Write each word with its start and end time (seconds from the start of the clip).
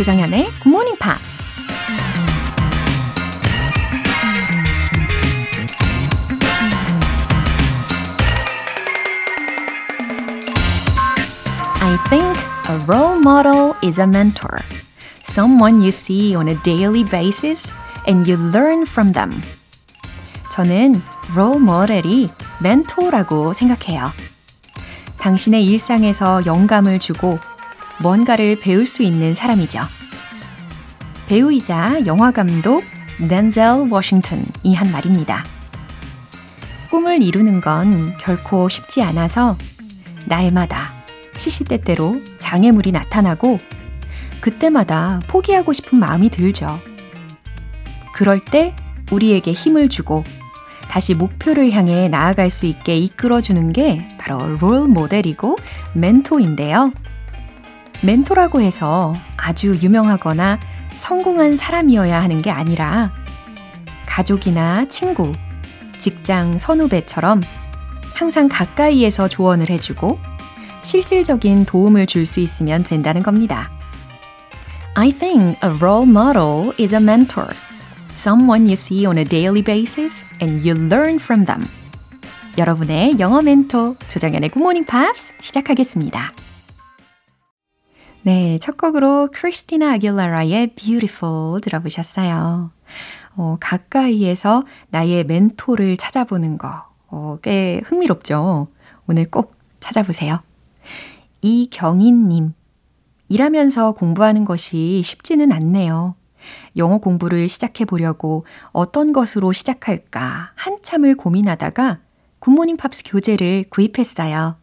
조정현의 0.00 0.46
Good 0.62 0.68
Morning 0.68 0.98
Pops. 0.98 1.44
I 11.82 11.98
think 12.08 12.38
a 12.70 12.78
role 12.86 13.18
model 13.18 13.74
is 13.82 14.00
a 14.00 14.06
mentor. 14.06 14.60
Someone 15.22 15.82
you 15.82 15.88
see 15.88 16.34
on 16.34 16.48
a 16.48 16.54
daily 16.62 17.04
basis 17.04 17.70
and 18.08 18.26
you 18.26 18.38
learn 18.38 18.86
from 18.86 19.12
them. 19.12 19.42
저는 20.50 21.02
role 21.36 21.60
model이 21.60 22.30
멘토라고 22.62 23.52
생각해요. 23.52 24.12
당신의 25.18 25.66
일상에서 25.66 26.46
영감을 26.46 26.98
주고 27.00 27.38
뭔가를 28.00 28.58
배울 28.60 28.86
수 28.86 29.02
있는 29.02 29.34
사람이죠. 29.34 29.80
배우이자 31.26 32.06
영화 32.06 32.30
감독 32.30 32.82
댄젤 33.28 33.88
워싱턴이 33.90 34.74
한 34.74 34.90
말입니다. 34.90 35.44
꿈을 36.90 37.22
이루는 37.22 37.60
건 37.60 38.16
결코 38.18 38.68
쉽지 38.68 39.02
않아서 39.02 39.56
날마다 40.26 40.92
시시때때로 41.36 42.20
장애물이 42.38 42.92
나타나고 42.92 43.58
그때마다 44.40 45.20
포기하고 45.28 45.72
싶은 45.72 45.98
마음이 45.98 46.30
들죠. 46.30 46.80
그럴 48.14 48.40
때 48.44 48.74
우리에게 49.12 49.52
힘을 49.52 49.88
주고 49.88 50.24
다시 50.88 51.14
목표를 51.14 51.70
향해 51.70 52.08
나아갈 52.08 52.50
수 52.50 52.66
있게 52.66 52.96
이끌어주는 52.96 53.72
게 53.72 54.08
바로 54.18 54.56
롤 54.56 54.88
모델이고 54.88 55.56
멘토인데요. 55.94 56.92
멘토라고 58.02 58.60
해서 58.60 59.14
아주 59.36 59.78
유명하거나 59.80 60.58
성공한 60.96 61.56
사람이어야 61.56 62.22
하는 62.22 62.42
게 62.42 62.50
아니라 62.50 63.12
가족이나 64.06 64.86
친구, 64.88 65.32
직장 65.98 66.58
선후배처럼 66.58 67.42
항상 68.14 68.48
가까이에서 68.48 69.28
조언을 69.28 69.70
해주고 69.70 70.18
실질적인 70.82 71.66
도움을 71.66 72.06
줄 72.06 72.26
수 72.26 72.40
있으면 72.40 72.82
된다는 72.82 73.22
겁니다. 73.22 73.70
I 74.94 75.10
think 75.10 75.56
a 75.62 75.70
role 75.78 76.08
model 76.08 76.72
is 76.78 76.94
a 76.94 77.00
mentor. 77.00 77.48
Someone 78.10 78.64
you 78.64 78.72
see 78.72 79.06
on 79.06 79.18
a 79.18 79.24
daily 79.24 79.62
basis 79.62 80.24
and 80.42 80.68
you 80.68 80.74
learn 80.86 81.16
from 81.16 81.44
them. 81.44 81.66
여러분의 82.58 83.18
영어 83.20 83.40
멘토 83.40 83.96
조정연의 84.08 84.50
Morning 84.56 84.86
Pops 84.86 85.32
시작하겠습니다. 85.40 86.32
네, 88.22 88.58
첫 88.60 88.76
곡으로 88.76 89.30
크리스티나 89.32 89.94
아길라라의 89.94 90.74
Beautiful 90.74 91.60
들어보셨어요. 91.62 92.70
어, 93.36 93.56
가까이에서 93.60 94.62
나의 94.90 95.24
멘토를 95.24 95.96
찾아보는 95.96 96.58
거, 96.58 96.84
어, 97.08 97.38
꽤 97.40 97.80
흥미롭죠? 97.84 98.68
오늘 99.06 99.30
꼭 99.30 99.54
찾아보세요. 99.80 100.40
이경인님, 101.40 102.52
일하면서 103.30 103.92
공부하는 103.92 104.44
것이 104.44 105.00
쉽지는 105.02 105.50
않네요. 105.52 106.14
영어 106.76 106.98
공부를 106.98 107.48
시작해 107.48 107.86
보려고 107.86 108.44
어떤 108.72 109.14
것으로 109.14 109.52
시작할까 109.52 110.52
한참을 110.56 111.14
고민하다가 111.14 112.00
굿모닝 112.38 112.76
팝스 112.76 113.04
교재를 113.06 113.64
구입했어요. 113.70 114.56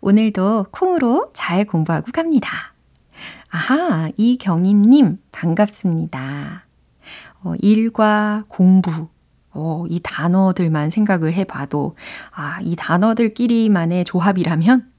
오늘도 0.00 0.66
콩으로 0.72 1.30
잘 1.34 1.64
공부하고 1.64 2.10
갑니다. 2.12 2.75
아하, 3.50 4.10
이경희님, 4.16 5.18
반갑습니다. 5.32 6.66
어, 7.42 7.54
일과 7.60 8.42
공부, 8.48 9.08
어, 9.50 9.84
이 9.88 10.00
단어들만 10.02 10.90
생각을 10.90 11.32
해봐도, 11.34 11.96
아, 12.32 12.58
이 12.62 12.74
단어들끼리만의 12.76 14.04
조합이라면 14.04 14.90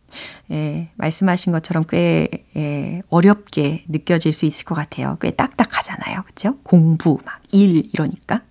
예, 0.51 0.89
말씀하신 0.95 1.51
것처럼 1.51 1.83
꽤 1.89 2.29
예, 2.55 3.01
어렵게 3.09 3.83
느껴질 3.89 4.31
수 4.31 4.45
있을 4.45 4.63
것 4.63 4.75
같아요. 4.75 5.17
꽤 5.19 5.31
딱딱하잖아요. 5.31 6.23
그쵸? 6.25 6.57
공부, 6.63 7.19
막 7.25 7.41
일, 7.51 7.89
이러니까. 7.93 8.41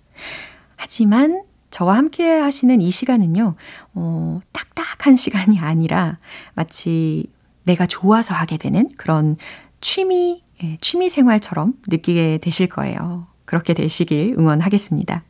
하지만 0.77 1.43
저와 1.71 1.97
함께 1.97 2.39
하시는 2.39 2.81
이 2.83 2.91
시간은요, 2.91 3.55
어, 3.95 4.41
딱딱한 4.53 5.17
시간이 5.17 5.59
아니라 5.59 6.19
마치 6.55 7.27
내가 7.65 7.87
좋아서 7.87 8.35
하게 8.35 8.59
되는 8.59 8.89
그런 8.97 9.37
취미, 9.81 10.43
예, 10.63 10.79
취미 10.81 11.09
생활처럼 11.11 11.75
느끼게 11.89 12.39
되실 12.43 12.69
거예요. 12.69 13.27
그렇게 13.45 13.75
되시길 13.75 14.35
응원하겠습니다. 14.39 15.25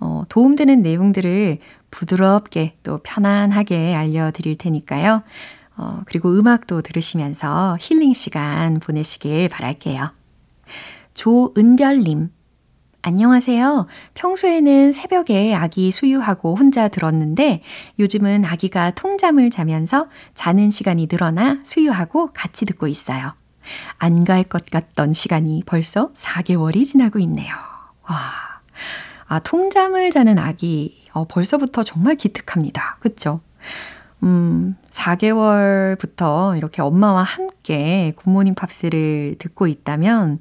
어, 0.00 0.22
도움되는 0.28 0.82
내용들을 0.82 1.58
부드럽게 1.90 2.76
또 2.82 2.98
편안하게 3.02 3.94
알려드릴 3.94 4.58
테니까요. 4.58 5.22
어, 5.76 6.00
그리고 6.06 6.32
음악도 6.32 6.82
들으시면서 6.82 7.76
힐링 7.80 8.12
시간 8.12 8.80
보내시길 8.80 9.48
바랄게요. 9.48 10.10
조은별님. 11.14 12.30
안녕하세요. 13.04 13.88
평소에는 14.14 14.92
새벽에 14.92 15.54
아기 15.54 15.90
수유하고 15.90 16.54
혼자 16.54 16.86
들었는데 16.86 17.62
요즘은 17.98 18.44
아기가 18.44 18.92
통잠을 18.92 19.50
자면서 19.50 20.06
자는 20.34 20.70
시간이 20.70 21.08
늘어나 21.10 21.58
수유하고 21.64 22.30
같이 22.32 22.64
듣고 22.64 22.86
있어요. 22.86 23.34
안 23.98 24.24
갈 24.24 24.44
것 24.44 24.66
같던 24.70 25.12
시간이 25.12 25.62
벌써 25.66 26.10
4개월이 26.14 26.84
지나고 26.86 27.18
있네요. 27.20 27.54
와. 28.08 28.18
아, 29.28 29.38
통잠을 29.40 30.10
자는 30.10 30.38
아기 30.38 31.02
어, 31.12 31.26
벌써부터 31.26 31.84
정말 31.84 32.16
기특합니다. 32.16 32.96
그쵸? 33.00 33.40
음, 34.22 34.76
4개월부터 34.90 36.56
이렇게 36.56 36.82
엄마와 36.82 37.22
함께 37.22 38.12
굿모닝 38.16 38.54
팝스를 38.54 39.36
듣고 39.38 39.66
있다면, 39.66 40.38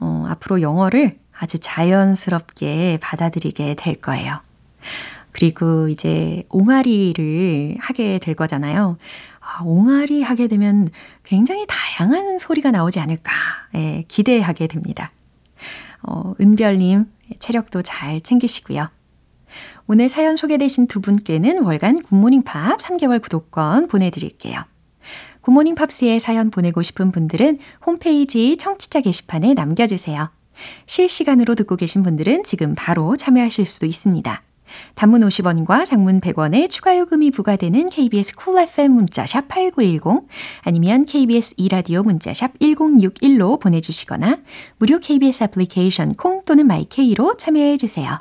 어, 0.00 0.24
앞으로 0.28 0.60
영어를 0.62 1.18
아주 1.38 1.58
자연스럽게 1.58 2.98
받아들이게 3.00 3.74
될 3.76 3.94
거예요. 3.96 4.40
그리고 5.32 5.88
이제 5.88 6.44
옹알이를 6.50 7.76
하게 7.80 8.18
될 8.18 8.34
거잖아요. 8.34 8.96
아, 9.50 9.62
옹알이 9.64 10.22
하게 10.22 10.46
되면 10.46 10.90
굉장히 11.22 11.64
다양한 11.66 12.36
소리가 12.36 12.70
나오지 12.70 13.00
않을까, 13.00 13.32
예, 13.74 14.04
기대하게 14.06 14.66
됩니다. 14.66 15.10
어, 16.02 16.34
은별님, 16.38 17.06
체력도 17.38 17.80
잘 17.80 18.20
챙기시고요. 18.20 18.90
오늘 19.86 20.10
사연 20.10 20.36
소개되신 20.36 20.86
두 20.86 21.00
분께는 21.00 21.62
월간 21.62 22.02
굿모닝 22.02 22.42
팝스 22.42 22.78
3개월 22.78 23.22
구독권 23.22 23.88
보내드릴게요. 23.88 24.62
굿모닝 25.40 25.76
팝스에 25.76 26.18
사연 26.18 26.50
보내고 26.50 26.82
싶은 26.82 27.10
분들은 27.10 27.58
홈페이지 27.86 28.58
청취자 28.58 29.00
게시판에 29.00 29.54
남겨주세요. 29.54 30.28
실시간으로 30.84 31.54
듣고 31.54 31.76
계신 31.76 32.02
분들은 32.02 32.44
지금 32.44 32.74
바로 32.76 33.16
참여하실 33.16 33.64
수도 33.64 33.86
있습니다. 33.86 34.42
단문 34.94 35.20
50원과 35.22 35.84
장문 35.84 36.20
100원의 36.20 36.68
추가 36.70 36.96
요금이 36.98 37.30
부과되는 37.30 37.90
KBS 37.90 38.36
Cool 38.36 38.68
FM 38.68 38.92
문자 38.92 39.26
샵 39.26 39.48
8910 39.48 40.28
아니면 40.62 41.04
KBS 41.04 41.54
e라디오 41.56 42.02
문자 42.02 42.32
샵 42.34 42.58
1061로 42.58 43.60
보내 43.60 43.80
주시거나 43.80 44.38
무료 44.78 44.98
KBS 44.98 45.44
애플리케이션 45.44 46.14
콩 46.14 46.42
또는 46.44 46.66
my 46.66 46.94
K로 46.94 47.36
참여해 47.36 47.76
주세요. 47.76 48.20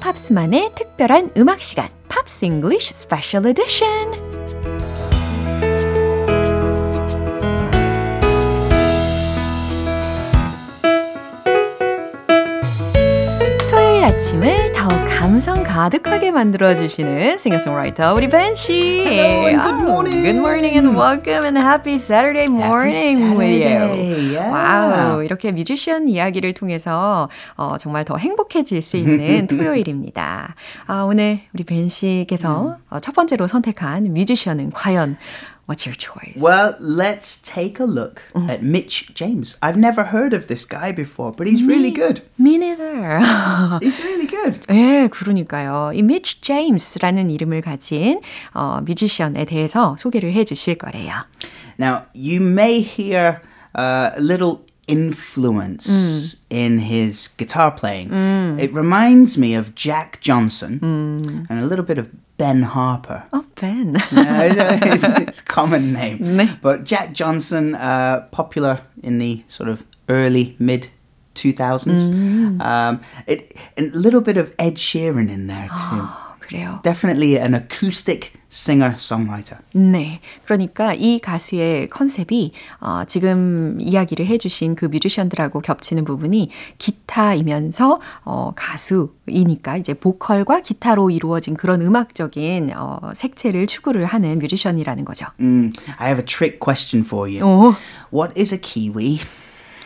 팝스만의 0.00 0.72
특별한 0.74 1.30
음악 1.36 1.60
시간, 1.60 1.88
Pops 2.08 2.44
English 2.44 2.94
special 2.94 3.46
edition. 3.46 4.29
가득하게 15.80 16.30
만들어주시는 16.30 17.38
싱어송라이터 17.38 18.12
우리 18.12 18.28
벤 18.28 18.54
씨. 18.54 19.00
Hello 19.00 19.46
and 19.48 19.62
good 19.62 19.80
morning. 19.80 20.22
good 20.22 20.36
morning 20.36 20.76
and 20.76 20.94
welcome 20.94 21.44
and 21.46 21.58
happy 21.58 21.94
Saturday 21.94 22.44
morning 22.44 23.22
happy 23.22 23.38
with 23.38 23.62
Saturday. 23.64 24.26
you. 24.26 24.34
Yeah. 24.34 24.52
와우, 24.52 25.22
이렇게 25.24 25.52
뮤지션 25.52 26.06
이야기를 26.06 26.52
통해서 26.52 27.30
어, 27.56 27.78
정말 27.78 28.04
더 28.04 28.18
행복해질 28.18 28.82
수 28.82 28.98
있는 28.98 29.46
토요일입니다. 29.48 30.54
아, 30.86 31.04
오늘 31.04 31.40
우리 31.54 31.64
벤 31.64 31.88
씨께서 31.88 32.76
어, 32.90 33.00
첫 33.00 33.14
번째로 33.14 33.46
선택한 33.46 34.04
뮤지션은 34.12 34.72
과연 34.72 35.16
What's 35.69 35.85
your 35.85 35.95
choice? 35.95 36.37
Well, 36.37 36.75
let's 36.79 37.41
take 37.41 37.79
a 37.79 37.85
look 37.85 38.21
at 38.47 38.61
Mitch 38.61 39.13
James. 39.15 39.57
I've 39.63 39.77
never 39.77 40.03
heard 40.03 40.33
of 40.33 40.45
this 40.47 40.63
guy 40.63 40.91
before, 40.91 41.31
but 41.31 41.47
he's 41.47 41.63
really 41.63 41.89
good. 41.89 42.21
Me 42.37 42.57
neither. 42.59 43.19
He's 43.81 43.99
really 44.03 44.27
good. 44.27 44.59
예, 44.69 45.07
그러니까요. 45.09 45.91
이 45.95 46.03
미치 46.03 46.39
제임스라는 46.41 47.31
이름을 47.31 47.61
가진 47.61 48.21
어, 48.53 48.81
뮤지션에 48.85 49.45
대해서 49.45 49.95
소개를 49.97 50.33
해 50.33 50.43
주실 50.43 50.77
거래요. 50.77 51.25
Now, 51.79 52.03
you 52.13 52.41
may 52.41 52.81
hear 52.81 53.41
uh, 53.73 54.11
a 54.15 54.21
little 54.21 54.61
influence 54.87 56.37
in 56.51 56.77
his 56.77 57.27
guitar 57.37 57.71
playing. 57.71 58.11
It 58.59 58.71
reminds 58.71 59.35
me 59.37 59.55
of 59.55 59.73
Jack 59.73 60.19
Johnson 60.21 60.79
and 61.49 61.59
a 61.59 61.65
little 61.65 61.83
bit 61.83 61.97
of 61.97 62.07
Ben 62.40 62.62
Harper. 62.62 63.22
Oh, 63.34 63.44
Ben. 63.60 63.96
it's, 64.12 65.04
it's, 65.04 65.40
a 65.40 65.44
common 65.44 65.92
name. 66.00 66.48
But 66.62 66.84
Jack 66.84 67.12
Johnson, 67.12 67.74
uh, 67.74 68.28
popular 68.30 68.80
in 69.02 69.18
the 69.18 69.44
sort 69.46 69.68
of 69.68 69.84
early 70.08 70.56
mid 70.58 70.88
2000s. 71.34 72.00
Mm. 72.00 72.60
Um, 72.62 73.02
it, 73.26 73.54
a 73.76 73.82
little 73.82 74.22
bit 74.22 74.38
of 74.38 74.54
Ed 74.58 74.76
Sheeran 74.76 75.30
in 75.30 75.48
there 75.48 75.68
too. 75.68 76.08
Oh, 76.52 76.80
definitely 76.82 77.38
an 77.38 77.54
acoustic 77.54 78.39
singer 78.50 78.94
songwriter. 78.98 79.58
네. 79.72 80.20
그러니까 80.44 80.92
이 80.92 81.18
가수의 81.20 81.88
컨셉이 81.88 82.52
어, 82.80 83.04
지금 83.06 83.78
이야기를 83.80 84.26
해주신 84.26 84.74
그 84.74 84.86
뮤지션들하고 84.86 85.60
겹치는 85.60 86.04
부분이 86.04 86.50
기타이면서 86.78 88.00
어, 88.24 88.52
가수이니까 88.56 89.76
이제 89.76 89.94
보컬과 89.94 90.60
기타로 90.62 91.10
이루어진 91.10 91.54
그런 91.54 91.80
음악적인 91.80 92.72
어, 92.76 92.98
색채를 93.14 93.66
추구를 93.66 94.04
하는 94.06 94.38
뮤지션이라는 94.40 95.04
거죠. 95.04 95.26
Mm, 95.40 95.72
I 95.98 96.08
have 96.08 96.20
a 96.20 96.24
trick 96.26 96.58
question 96.60 97.04
for 97.04 97.28
you. 97.30 97.44
오, 97.46 97.74
What 98.12 98.38
is 98.40 98.52
a 98.52 98.60
kiwi? 98.60 99.20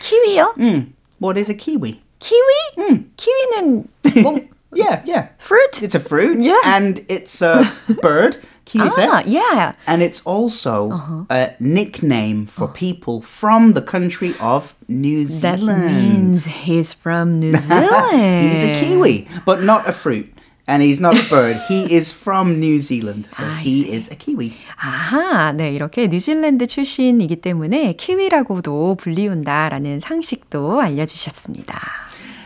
키위요? 0.00 0.54
Mm, 0.58 0.92
what 1.22 1.38
is 1.38 1.50
a 1.50 1.56
kiwi? 1.56 2.00
키위? 2.18 3.04
키위는 3.16 3.84
뭐 4.22 4.40
Yeah, 4.76 5.02
yeah. 5.06 5.28
fruit? 5.38 5.82
It's 5.82 5.94
a 5.94 6.00
fruit. 6.00 6.40
Yeah. 6.42 6.58
And 6.64 7.04
it's 7.08 7.40
a 7.42 7.62
bird. 8.02 8.38
Kiwiset. 8.65 9.09
아, 9.09 9.23
yeah. 9.25 9.73
And 9.87 10.01
it's 10.03 10.21
also 10.25 11.25
a 11.29 11.55
nickname 11.59 12.45
for 12.45 12.67
people 12.67 13.21
from 13.21 13.73
the 13.73 13.81
country 13.81 14.35
of 14.39 14.75
New 14.87 15.25
That 15.25 15.57
Zealand. 15.57 15.85
means 15.85 16.45
he's 16.45 16.93
from 16.93 17.39
New 17.39 17.53
Zealand. 17.57 18.41
he's 18.41 18.63
a 18.63 18.73
kiwi, 18.79 19.27
but 19.45 19.63
not 19.63 19.87
a 19.87 19.91
fruit. 19.93 20.29
And 20.67 20.83
he's 20.83 20.99
not 20.99 21.17
a 21.17 21.23
bird. 21.31 21.57
he 21.67 21.91
is 21.95 22.13
from 22.13 22.59
New 22.59 22.77
Zealand. 22.79 23.27
So 23.35 23.43
I 23.43 23.57
he 23.61 23.81
see. 23.85 23.91
is 23.91 24.11
a 24.11 24.15
kiwi. 24.15 24.53
아하, 24.77 25.51
네, 25.51 25.71
이렇게 25.71 26.05
뉴질랜드 26.07 26.67
출신이기 26.67 27.37
때문에 27.37 27.93
키위라고도 27.93 28.93
불리운다라는 28.99 29.99
상식도 29.99 30.79
알려주셨습니다. 30.79 31.79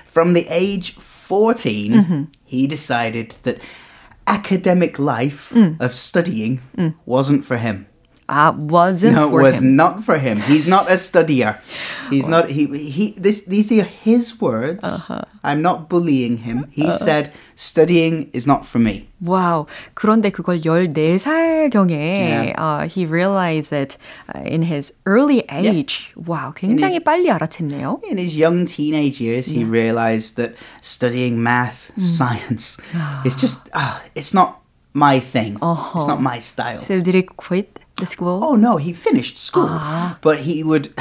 From 0.10 0.34
the 0.34 0.48
age 0.50 0.96
14, 0.98 2.28
he 2.46 2.66
decided 2.66 3.36
that 3.44 3.60
academic 4.29 4.99
life 4.99 5.51
mm. 5.55 5.81
of 5.81 5.95
studying 5.95 6.61
wasn't 7.07 7.45
for 7.45 7.57
him. 7.57 7.87
아, 8.28 8.56
wasn't 8.56 9.14
No, 9.14 9.28
it 9.28 9.32
for 9.32 9.42
was 9.44 9.56
him. 9.60 9.76
not 9.76 10.04
for 10.06 10.18
him. 10.18 10.40
He's 10.48 10.66
not 10.66 10.88
a 10.90 10.96
studier. 10.96 11.60
He's 12.10 12.26
not. 12.26 12.48
He 12.50 12.66
he. 12.90 13.14
This 13.20 13.44
these 13.44 13.70
are 13.74 13.84
his 13.84 14.40
words. 14.40 14.88
I'm 15.44 15.62
not 15.62 15.90
bullying 15.92 16.38
him. 16.48 16.66
He 16.72 16.88
said 16.90 17.34
studying 17.56 18.30
is 18.32 18.48
not 18.48 18.64
for 18.66 18.80
me. 18.80 19.10
와우. 19.22 19.68
그런데 19.94 20.32
그걸 20.32 20.62
14살경에 20.64 21.92
Yeah. 21.92 22.54
uh, 22.58 22.88
he 22.88 23.06
realized 23.06 23.74
it 23.74 23.98
uh, 24.34 24.40
in 24.46 24.64
his 24.64 24.94
early 25.06 25.44
age. 25.52 26.14
와우, 26.16 26.54
굉장히 26.56 27.00
his- 27.00 27.04
빨리 27.04 27.30
알아챘네요. 27.30 28.02
In 28.10 28.18
his 28.18 28.38
young 28.38 28.66
teenage 28.66 29.20
years, 29.20 29.48
he 29.48 29.64
realized 29.64 30.36
that 30.38 30.56
studying 30.82 31.44
math, 31.44 31.92
science, 32.00 32.78
is 33.26 33.36
just 33.36 33.70
ah, 33.74 34.02
it's 34.16 34.34
not 34.34 34.60
my 34.94 35.20
thing. 35.20 35.58
It's 35.62 36.08
not 36.08 36.22
my 36.22 36.40
style. 36.40 36.80
So 36.80 37.02
did 37.02 37.16
he 37.16 37.24
quit 37.24 37.80
The 37.99 38.07
school? 38.07 38.43
Oh 38.43 38.57
no, 38.57 38.77
he 38.77 38.93
finished 38.93 39.39
school, 39.39 39.69
ah. 39.69 40.19
but 40.23 40.41
he 40.41 40.63
would 40.63 40.93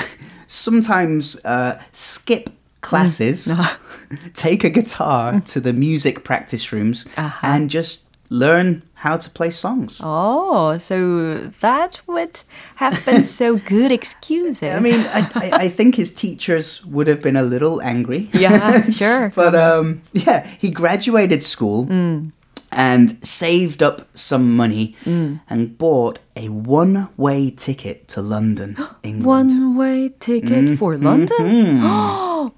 sometimes 0.47 1.43
uh, 1.45 1.81
skip 1.91 2.49
classes, 2.81 3.47
mm. 3.47 3.55
ah. 3.57 3.79
take 4.33 4.63
a 4.63 4.69
guitar 4.69 5.33
mm. 5.33 5.45
to 5.45 5.59
the 5.59 5.73
music 5.73 6.23
practice 6.23 6.71
rooms, 6.71 7.05
uh-huh. 7.17 7.47
and 7.47 7.69
just 7.69 8.03
learn 8.29 8.83
how 8.93 9.15
to 9.15 9.29
play 9.29 9.49
songs. 9.49 10.01
Oh, 10.03 10.77
so 10.79 11.47
that 11.61 12.01
would 12.07 12.41
have 12.75 13.05
been 13.05 13.23
so 13.39 13.57
good 13.57 13.91
excuses. 13.91 14.73
I 14.73 14.79
mean, 14.79 14.99
I, 14.99 15.29
I, 15.35 15.51
I 15.53 15.69
think 15.69 15.95
his 15.95 16.13
teachers 16.13 16.83
would 16.85 17.07
have 17.07 17.21
been 17.21 17.35
a 17.35 17.43
little 17.43 17.81
angry. 17.81 18.27
yeah, 18.33 18.89
sure. 19.01 19.31
But 19.35 19.55
um, 19.55 20.01
yeah, 20.13 20.47
he 20.47 20.71
graduated 20.71 21.43
school 21.43 21.85
mm 21.85 22.31
and 22.74 23.18
saved 23.22 23.82
up 23.82 24.08
some 24.14 24.56
money 24.56 24.96
and 25.04 25.76
bought 25.76 26.18
a 26.34 26.48
one-way 26.48 27.50
ticket 27.50 28.08
to 28.08 28.22
London, 28.22 28.76
England, 29.02 29.26
One-way 29.26 30.08
ticket 30.18 30.78
for 30.78 30.96
London? 30.96 31.82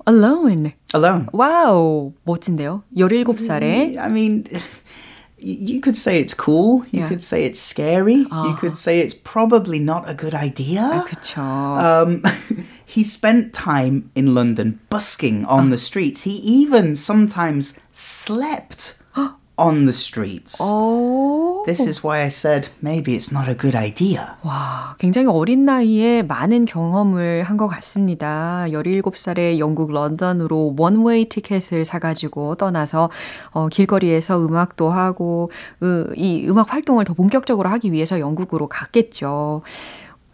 Alone. 0.06 0.72
alone. 0.94 1.26
와우, 1.32 2.12
멋진데요? 2.24 2.84
17살에 2.96 3.98
I 3.98 4.08
mean, 4.08 4.44
y- 4.52 4.60
you 5.42 5.80
could 5.80 5.96
say 5.96 6.20
it's 6.20 6.32
cool. 6.34 6.84
You 6.92 7.02
Yeah. 7.02 7.08
could 7.08 7.20
say 7.22 7.44
it's 7.44 7.58
scary. 7.60 8.22
You 8.30 8.54
could 8.56 8.76
say 8.76 9.00
it's 9.00 9.14
probably 9.14 9.78
not 9.80 10.08
a 10.08 10.14
good 10.14 10.34
idea. 10.34 11.04
그쵸. 11.10 11.42
Um, 11.42 12.22
he 12.86 13.02
spent 13.02 13.52
time 13.52 14.10
in 14.14 14.32
London 14.34 14.78
busking 14.90 15.44
on 15.44 15.70
the 15.70 15.78
streets. 15.78 16.22
He 16.22 16.38
even 16.38 16.94
sometimes 16.94 17.74
slept 17.92 18.94
on 19.59 19.85
the 19.85 19.91
streets. 19.93 20.61
오, 20.63 21.63
This 21.65 21.81
is 21.81 22.01
why 22.05 22.21
I 22.23 22.27
said 22.29 22.69
maybe 22.81 23.13
it's 23.15 23.31
not 23.35 23.49
a 23.49 23.55
good 23.57 23.75
idea. 23.77 24.35
와, 24.43 24.95
굉장히 24.97 25.27
어린 25.27 25.65
나이에 25.65 26.23
많은 26.23 26.65
경험을 26.65 27.43
한 27.43 27.57
것 27.57 27.67
같습니다. 27.67 28.65
17살에 28.69 29.59
영국 29.59 29.91
런던으로 29.91 30.75
원웨이 30.77 31.27
티켓을 31.29 31.83
사가지고 31.85 32.55
떠나서 32.55 33.09
어, 33.51 33.67
길거리에서 33.67 34.39
음악도 34.45 34.89
하고 34.89 35.51
으, 35.83 36.05
이 36.15 36.45
음악 36.47 36.73
활동을 36.73 37.03
더 37.03 37.13
본격적으로 37.13 37.69
하기 37.69 37.91
위해서 37.91 38.19
영국으로 38.19 38.67
갔겠죠. 38.67 39.61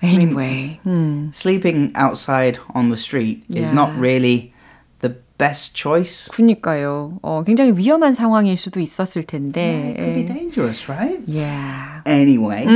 Anyway, 0.03 0.79
음, 0.85 1.31
Sleeping 1.33 1.93
outside 1.97 2.59
on 2.75 2.89
the 2.89 2.97
street 2.97 3.43
is 3.49 3.71
not 3.71 3.89
Yeah. 3.93 3.99
really 3.99 4.53
best 5.38 5.74
choice. 5.74 6.28
그니까요. 6.32 7.18
어, 7.22 7.42
굉장히 7.44 7.72
위험한 7.76 8.14
상황일 8.14 8.56
수도 8.56 8.80
있었을 8.80 9.20
It 9.22 9.26
텐데. 9.26 9.94
could 9.98 10.14
be 10.14 10.24
dangerous, 10.26 10.88
right? 10.88 11.18
Yeah. 11.26 12.02
Anyway, 12.06 12.66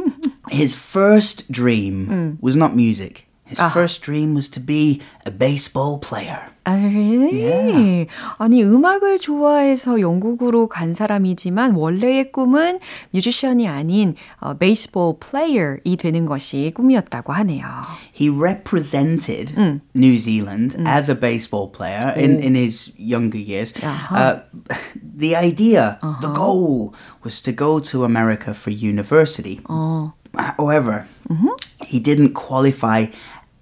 his 0.51 0.75
first 0.75 1.51
dream 1.51 2.37
was 2.41 2.55
not 2.55 2.75
music. 2.75 3.25
His 3.47 3.59
first 3.73 4.01
dream 4.01 4.33
was 4.33 4.49
to 4.51 4.59
be 4.59 5.01
a 5.27 5.31
baseball 5.31 5.99
player. 5.99 6.39
아, 6.65 6.71
really? 6.75 8.07
아니, 8.37 8.63
음악을 8.63 9.19
좋아해서 9.19 9.99
영국으로 9.99 10.69
간 10.69 10.93
사람이지만 10.93 11.75
원래의 11.75 12.31
꿈은 12.31 12.79
뮤지션이 13.11 13.67
아닌 13.67 14.15
어, 14.39 14.53
베이스볼 14.53 15.17
플레이어이 15.19 15.97
되는 15.97 16.25
것이 16.25 16.71
꿈이었다고 16.73 17.33
하네요. 17.33 17.65
He 18.13 18.29
represented 18.29 19.53
New 19.93 20.17
Zealand 20.17 20.77
as 20.87 21.11
a 21.11 21.19
baseball 21.19 21.69
player 21.69 22.13
in, 22.17 22.39
in 22.41 22.55
his 22.55 22.93
younger 22.97 23.37
years. 23.37 23.73
Uh, 24.09 24.39
the 25.03 25.35
idea, 25.35 25.99
the 26.21 26.31
goal, 26.33 26.95
was 27.23 27.41
to 27.41 27.51
go 27.51 27.79
to 27.79 28.05
America 28.05 28.53
for 28.53 28.71
university. 28.71 29.59
However, 30.33 31.05
he 31.85 31.99
didn't 31.99 32.33
qualify 32.33 33.07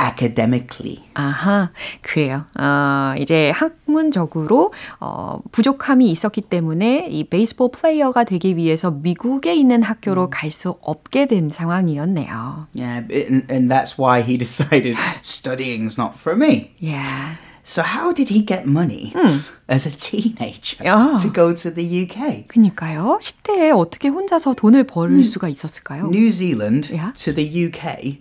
academically. 0.01 1.03
아하, 1.15 1.71
그래요. 2.03 2.45
어, 2.59 3.15
이제 3.19 3.51
학문적으로 3.51 4.73
어, 5.01 5.39
부족함이 5.53 6.11
있었기 6.11 6.43
때문에 6.43 7.09
이 7.11 7.25
베이스볼 7.25 7.71
플레이어가 7.73 8.25
되기 8.25 8.57
위해서 8.57 8.91
미국에 8.91 9.55
있는 9.55 9.83
학교로 9.83 10.31
갈 10.31 10.51
수 10.51 10.77
없게 10.81 11.27
된 11.27 11.51
상황이었네요. 11.51 12.69
Yeah, 12.75 13.05
and, 13.13 13.45
and 13.53 13.69
that's 13.73 13.99
why 13.99 14.23
he 14.23 14.39
decided 14.39 14.97
studying's 15.23 15.99
not 15.99 16.15
for 16.19 16.35
me. 16.37 16.71
Yeah. 16.79 17.37
So 17.63 17.83
how 17.83 18.13
did 18.15 18.29
he 18.31 18.47
get 18.47 18.65
money 18.65 19.13
as 19.69 19.87
a 19.87 19.91
teenager 19.91 20.77
Yeah. 20.85 21.17
to 21.21 21.29
go 21.33 21.53
to 21.53 21.75
the 21.75 21.83
UK? 21.85 22.47
그니까요. 22.47 23.19
10대에 23.21 23.77
어떻게 23.77 24.07
혼자서 24.07 24.55
돈을 24.55 24.85
벌 24.85 25.25
수가 25.25 25.49
있었을까요? 25.49 26.07
New 26.15 26.31
Zealand 26.31 26.89
Yeah. 26.95 27.13
to 27.15 27.35
the 27.35 27.45
UK. 27.67 28.21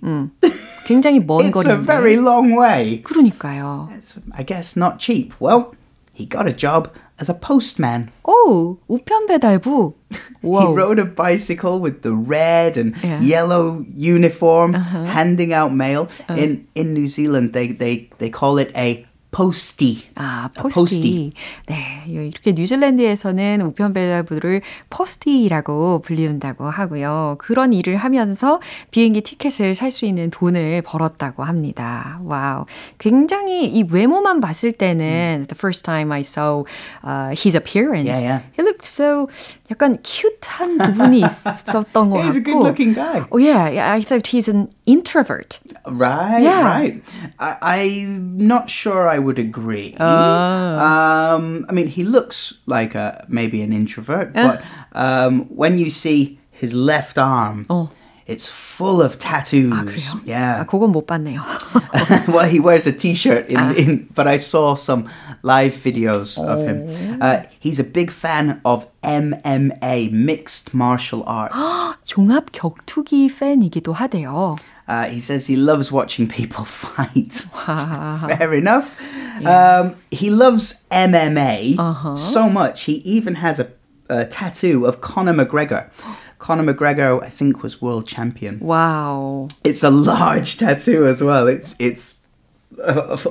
굉장히 0.86 1.20
먼 1.20 1.40
It's 1.40 1.66
a 1.66 1.76
very 1.76 2.16
거리인데. 2.16 2.24
long 2.24 2.56
way. 2.56 3.02
그러니까요. 3.02 3.88
It's, 3.96 4.18
I 4.34 4.42
guess 4.44 4.76
not 4.76 4.98
cheap. 4.98 5.34
Well, 5.40 5.74
he 6.14 6.26
got 6.26 6.46
a 6.46 6.52
job 6.52 6.90
as 7.20 7.28
a 7.28 7.34
postman. 7.34 8.10
오, 8.24 8.78
우편 8.88 9.26
배달부. 9.26 9.94
Whoa. 10.42 10.60
He 10.60 10.74
rode 10.74 10.98
a 10.98 11.04
bicycle 11.04 11.78
with 11.80 12.02
the 12.02 12.12
red 12.12 12.76
and 12.76 12.96
yeah. 13.04 13.20
yellow 13.20 13.84
uniform, 13.94 14.74
uh-huh. 14.74 15.04
handing 15.04 15.52
out 15.52 15.72
mail. 15.72 16.08
Uh. 16.28 16.34
In 16.34 16.66
in 16.74 16.94
New 16.94 17.08
Zealand, 17.08 17.52
they 17.52 17.68
they 17.72 18.10
they 18.18 18.30
call 18.30 18.58
it 18.58 18.72
a 18.74 19.06
postie. 19.35 20.07
아, 20.15 20.49
포스티. 20.55 21.33
네, 21.67 22.03
이렇게 22.07 22.53
뉴질랜드에서는 22.53 23.59
우편 23.63 23.91
배달부를 23.91 24.61
포스티라고 24.89 25.99
불리운다고 25.99 26.63
하고요. 26.69 27.35
그런 27.39 27.73
일을 27.73 27.97
하면서 27.97 28.61
비행기 28.91 29.19
티켓을 29.21 29.75
살 29.75 29.91
수 29.91 30.05
있는 30.05 30.29
돈을 30.29 30.81
벌었다고 30.83 31.43
합니다. 31.43 32.19
와우. 32.23 32.65
굉장히 32.97 33.65
이 33.65 33.83
외모만 33.83 34.39
봤을 34.39 34.71
때는 34.71 35.45
the 35.47 35.55
first 35.55 35.83
time 35.83 36.11
I 36.13 36.21
saw 36.21 36.63
uh, 37.03 37.35
his 37.35 37.55
appearance, 37.55 38.07
yeah, 38.07 38.21
yeah. 38.21 38.41
he 38.57 38.63
looked 38.63 38.85
so 38.85 39.27
약간 39.71 39.97
큐트한 40.03 40.77
부분이 40.77 41.19
있었던 41.19 42.09
것 42.09 42.21
he's 42.21 42.35
같고. 42.35 42.35
He's 42.35 42.37
a 42.37 42.41
good-looking 42.41 42.93
guy. 42.93 43.25
Oh 43.31 43.37
yeah, 43.37 43.67
yeah, 43.69 43.91
I 43.91 44.01
thought 44.01 44.27
he's 44.27 44.47
an 44.47 44.69
introvert. 44.85 45.59
Right, 45.85 46.43
yeah. 46.43 46.63
right. 46.63 47.03
I, 47.39 47.57
I'm 47.61 48.37
not 48.37 48.69
sure 48.69 49.07
I 49.07 49.19
would 49.24 49.38
agree. 49.38 49.94
Uh. 49.98 50.04
Um, 50.04 51.66
I 51.68 51.72
mean, 51.72 51.86
he 51.86 52.04
looks 52.04 52.54
like 52.66 52.94
a 52.94 53.24
maybe 53.28 53.62
an 53.62 53.72
introvert, 53.72 54.32
but 54.34 54.62
um, 54.92 55.44
when 55.48 55.78
you 55.78 55.90
see 55.90 56.40
his 56.50 56.74
left 56.74 57.16
arm. 57.18 57.66
Oh. 57.70 57.90
It's 58.26 58.48
full 58.48 59.02
of 59.02 59.18
tattoos. 59.18 59.72
아, 59.72 59.82
그래요? 59.82 60.20
Yeah. 60.24 60.62
아, 60.62 60.66
그건 60.66 60.92
못 60.92 61.04
봤네요. 61.06 61.40
well, 62.28 62.48
he 62.48 62.60
wears 62.60 62.86
a 62.86 62.92
t-shirt 62.92 63.48
in, 63.50 63.56
아. 63.56 63.76
in 63.76 64.06
but 64.14 64.28
I 64.28 64.36
saw 64.36 64.76
some 64.76 65.10
live 65.42 65.74
videos 65.74 66.38
of 66.38 66.62
him. 66.62 67.18
Uh, 67.20 67.42
he's 67.58 67.80
a 67.80 67.84
big 67.84 68.12
fan 68.12 68.60
of 68.64 68.86
MMA, 69.02 70.12
mixed 70.12 70.72
martial 70.72 71.24
arts. 71.26 71.96
종합 72.04 72.52
격투기 72.52 73.26
팬이기도 73.36 73.92
하대요. 73.92 74.54
Uh, 74.87 75.07
he 75.07 75.19
says 75.19 75.47
he 75.47 75.55
loves 75.55 75.91
watching 75.91 76.27
people 76.27 76.63
fight. 76.65 77.33
Fair 77.33 78.53
enough. 78.53 78.95
Yeah. 79.39 79.79
Um, 79.79 79.95
he 80.11 80.29
loves 80.29 80.83
MMA 80.91 81.77
uh-huh. 81.77 82.17
so 82.17 82.49
much. 82.49 82.83
He 82.83 82.93
even 82.97 83.35
has 83.35 83.59
a, 83.59 83.71
a 84.09 84.25
tattoo 84.25 84.85
of 84.85 85.01
Conor 85.01 85.33
McGregor. 85.33 85.89
Conor 86.37 86.73
McGregor, 86.73 87.23
I 87.23 87.29
think, 87.29 87.63
was 87.63 87.81
world 87.81 88.05
champion. 88.05 88.59
Wow. 88.59 89.47
It's 89.63 89.83
a 89.83 89.89
large 89.89 90.57
tattoo 90.59 91.07
as 91.07 91.23
well. 91.23 91.47
It's 91.47 91.75
it's 91.79 92.14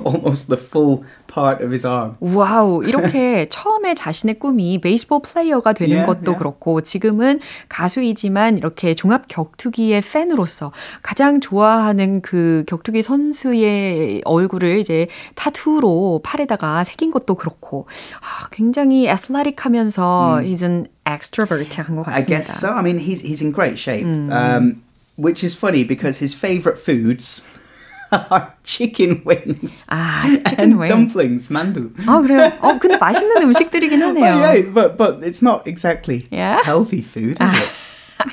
almost 0.03 0.47
the 0.47 0.57
full 0.57 1.03
part 1.27 1.63
of 1.63 1.71
his 1.71 1.85
arm. 1.85 2.15
와우, 2.19 2.83
이렇게 2.83 3.47
처음에 3.49 3.93
자신의 3.93 4.39
꿈이 4.39 4.79
베이스볼 4.79 5.21
플레이어가 5.21 5.73
되는 5.73 5.97
yeah, 5.97 6.05
것도 6.07 6.31
yeah. 6.31 6.39
그렇고 6.39 6.81
지금은 6.81 7.39
가수이지만 7.69 8.57
이렇게 8.57 8.93
종합 8.93 9.27
격투기의 9.27 10.01
팬으로서 10.01 10.71
가장 11.01 11.41
좋아하는 11.41 12.21
그 12.21 12.63
격투기 12.67 13.01
선수의 13.01 14.21
얼굴을 14.25 14.79
이제 14.79 15.07
타투로 15.35 16.21
팔에다가 16.23 16.83
새긴 16.83 17.11
것도 17.11 17.35
그렇고 17.35 17.87
아, 18.21 18.47
굉장히 18.51 19.07
애슬레틱하면서 19.07 20.39
mm. 20.39 20.45
he's 20.45 20.63
an 20.63 20.87
extrovert 21.05 21.69
한것 21.75 22.05
같습니다. 22.05 22.15
I 22.15 22.25
guess 22.25 22.49
so. 22.49 22.69
I 22.69 22.81
mean, 22.81 22.99
he's 22.99 23.21
he's 23.21 23.41
in 23.41 23.51
great 23.51 23.77
shape. 23.77 24.05
Mm. 24.05 24.31
Um, 24.31 24.81
which 25.17 25.43
is 25.43 25.55
funny 25.55 25.83
because 25.83 26.19
his 26.19 26.35
favorite 26.35 26.77
foods 26.77 27.41
chicken 28.64 29.22
wings. 29.24 29.86
아, 29.88 30.24
chicken 30.26 30.58
and 30.58 30.78
wings. 30.80 30.92
dumplings, 31.14 31.52
만두. 31.52 31.90
아, 32.06 32.20
그래요? 32.20 32.52
어, 32.60 32.78
근데 32.78 32.96
맛있는 32.96 33.42
음식들이긴 33.42 34.02
하네요. 34.02 34.22
Well, 34.24 34.56
yeah, 34.56 34.62
but 34.72 34.96
but 34.96 35.22
it's 35.22 35.42
not 35.42 35.66
exactly 35.66 36.26
yeah? 36.30 36.60
healthy 36.64 37.02
food, 37.02 37.38
is 37.40 37.52
it? 37.54 37.70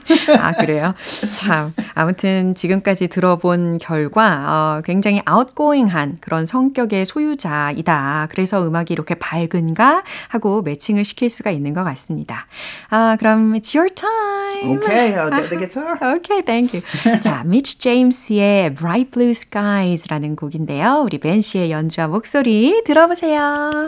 아, 0.40 0.52
그래요? 0.52 0.94
참. 1.36 1.72
아무튼 1.94 2.54
지금까지 2.54 3.08
들어본 3.08 3.78
결과, 3.78 4.78
어, 4.78 4.82
굉장히 4.84 5.22
outgoing한 5.28 6.18
그런 6.20 6.46
성격의 6.46 7.06
소유자이다. 7.06 8.28
그래서 8.30 8.66
음악이 8.66 8.92
이렇게 8.92 9.14
밝은가? 9.14 10.02
하고 10.28 10.62
매칭을 10.62 11.04
시킬 11.04 11.30
수가 11.30 11.50
있는 11.50 11.74
것 11.74 11.84
같습니다. 11.84 12.46
아, 12.90 13.16
그럼 13.18 13.52
it's 13.52 13.74
your 13.76 13.92
time. 13.94 14.76
Okay, 14.76 15.12
I'll 15.14 15.30
get 15.30 15.48
the 15.50 15.58
guitar. 15.66 15.96
okay, 16.16 16.42
thank 16.42 16.72
you. 16.74 17.20
자, 17.20 17.42
미치 17.44 17.78
제임스의 17.78 18.74
Bright 18.74 19.10
Blue 19.10 19.30
Skies라는 19.30 20.36
곡인데요. 20.36 21.02
우리 21.04 21.18
벤 21.18 21.40
씨의 21.40 21.70
연주와 21.70 22.08
목소리 22.08 22.82
들어보세요. 22.84 23.86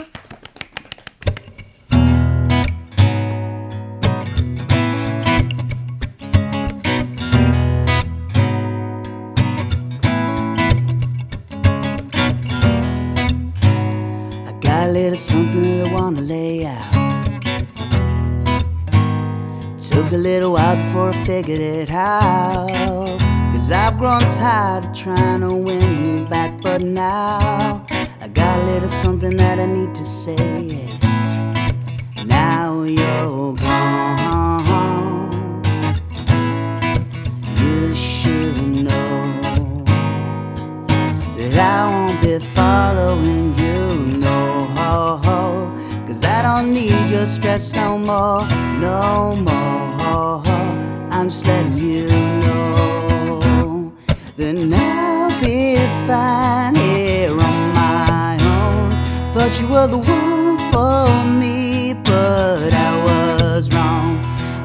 Little 15.14 15.16
something 15.16 15.82
I 15.82 15.92
wanna 15.92 16.20
lay 16.20 16.66
out. 16.66 16.92
Took 19.78 20.12
a 20.12 20.16
little 20.16 20.52
while 20.54 20.76
before 20.76 21.10
I 21.10 21.24
figured 21.24 21.60
it 21.60 21.90
out. 21.90 23.20
Cause 23.52 23.70
I've 23.70 23.96
grown 23.96 24.22
tired 24.22 24.86
of 24.86 24.92
trying 24.92 25.42
to 25.42 25.54
win 25.54 26.04
you 26.04 26.24
back, 26.26 26.60
but 26.62 26.82
now 26.82 27.86
I 28.20 28.26
got 28.28 28.58
a 28.58 28.64
little 28.64 28.88
something 28.88 29.36
that 29.36 29.60
I 29.60 29.66
need 29.66 29.94
to 29.94 30.04
say. 30.04 30.88
Now 32.26 32.82
you're 32.82 33.54
gone. 33.54 35.62
You 37.60 37.94
should 37.94 38.56
know 38.86 39.84
that 41.36 41.54
I 41.56 41.86
won't 41.88 42.20
be 42.20 42.40
following 42.40 43.43
don't 46.44 46.74
need 46.74 47.08
your 47.08 47.26
stress 47.26 47.72
no 47.72 47.96
more, 47.96 48.46
no 48.78 49.34
more. 49.34 50.42
I'm 51.10 51.30
just 51.30 51.46
letting 51.46 51.78
you 51.78 52.06
know 52.42 53.90
that 54.36 54.54
I'll 54.54 55.40
be 55.40 55.76
fine 56.06 56.74
here 56.74 57.30
on 57.30 57.60
my 57.72 58.36
own. 58.56 58.90
Thought 59.32 59.58
you 59.58 59.68
were 59.68 59.86
the 59.86 59.96
one 59.96 60.58
for 60.70 61.08
me, 61.40 61.94
but 61.94 62.74
I 62.74 62.92
was 63.08 63.70
wrong. 63.74 64.18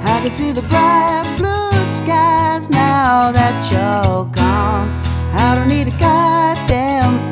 I 0.04 0.20
can 0.22 0.32
see 0.32 0.52
the 0.52 0.64
bright 0.64 1.34
blue 1.38 1.88
skies 1.88 2.70
now 2.70 3.32
that 3.32 3.56
you're 3.72 4.26
gone. 4.26 4.90
I 5.34 5.56
don't 5.56 5.70
need 5.70 5.88
a 5.88 5.98
goddamn 5.98 7.29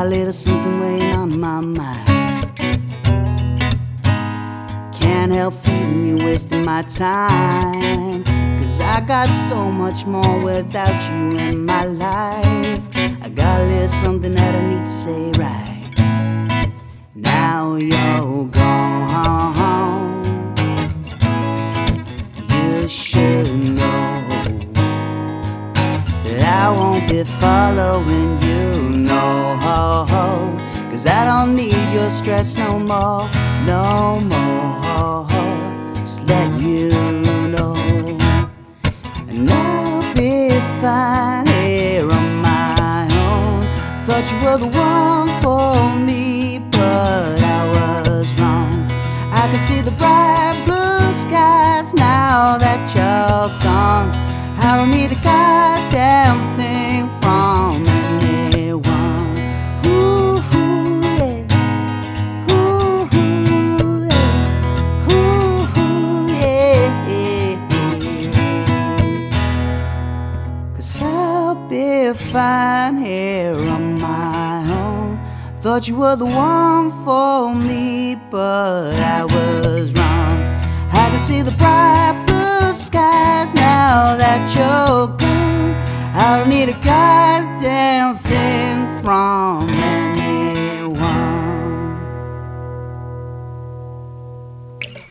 Got 0.00 0.06
a 0.06 0.16
little 0.16 0.32
something 0.32 0.80
weighing 0.80 1.14
on 1.14 1.38
my 1.38 1.60
mind. 1.60 2.06
Can't 4.94 5.30
help 5.30 5.52
feeling 5.52 6.06
you 6.08 6.16
wasting 6.24 6.64
my 6.64 6.80
time. 6.80 8.24
Cause 8.24 8.80
I 8.80 9.02
got 9.06 9.28
so 9.28 9.70
much 9.70 10.06
more 10.06 10.42
without 10.42 10.96
you 11.10 11.38
in 11.38 11.66
my 11.66 11.84
life. 11.84 12.80
I 12.96 13.28
got 13.28 13.60
a 13.60 13.64
little 13.66 13.88
something 13.88 14.34
that 14.36 14.54
I 14.54 14.62
need 14.72 14.86
to 14.86 14.90
say 14.90 15.32
right. 15.32 16.70
Now 17.14 17.74
you're 17.74 18.46
gone. 18.46 20.24
You 22.48 22.88
should 22.88 23.54
know 23.54 24.14
that 26.24 26.40
I 26.40 26.70
won't 26.70 27.06
be 27.06 27.22
following 27.22 28.42
you 28.42 28.49
no 29.20 30.58
Cause 30.90 31.06
I 31.06 31.24
don't 31.24 31.54
need 31.54 31.92
your 31.92 32.10
stress 32.10 32.56
no 32.56 32.78
more, 32.78 33.28
no 33.66 34.20
more 34.32 35.26
Just 36.04 36.22
let 36.26 36.48
you 36.60 36.88
know. 37.54 37.74
And 39.28 39.48
I'll 39.50 40.14
be 40.14 40.50
fine 40.80 41.46
here 41.46 42.10
on 42.10 42.28
my 42.42 43.08
own 43.26 43.62
Thought 44.04 44.26
you 44.30 44.38
were 44.44 44.58
the 44.58 44.70
one 44.78 45.30
for 45.42 45.74
me, 46.06 46.58
but 46.70 47.38
I 47.58 47.60
was 47.74 48.26
wrong. 48.40 48.72
I 49.32 49.48
can 49.50 49.60
see 49.68 49.80
the 49.80 49.92
bright 49.92 50.56
blue 50.66 51.14
skies 51.14 51.94
now 51.94 52.58
that 52.58 52.80
you're 52.94 53.50
gone. 53.62 54.08
I 54.58 54.76
don't 54.76 54.90
need 54.90 55.12
a 55.12 55.20
goddamn 55.22 56.56
thing 56.56 56.59
really 72.10 72.32
fine 72.32 72.96
hair 72.96 73.54
on 73.54 74.00
my 74.00 74.64
own. 74.68 75.18
Thought 75.60 75.86
you 75.88 75.96
were 75.96 76.16
the 76.16 76.26
one 76.26 76.90
for 77.04 77.54
me, 77.54 78.16
but 78.30 78.94
I 78.94 79.24
was 79.24 79.92
wrong. 79.92 80.38
I 80.92 81.10
can 81.10 81.20
see 81.20 81.42
the 81.42 81.52
bright 81.52 82.24
blue 82.26 82.74
skies 82.74 83.54
now 83.54 84.16
that 84.16 84.40
you're 84.56 85.06
gone. 85.16 85.74
I 86.14 86.38
don't 86.38 86.48
need 86.48 86.68
a 86.68 86.78
goddamn 86.82 88.16
thing 88.16 89.02
from 89.02 89.68
you. 89.68 89.99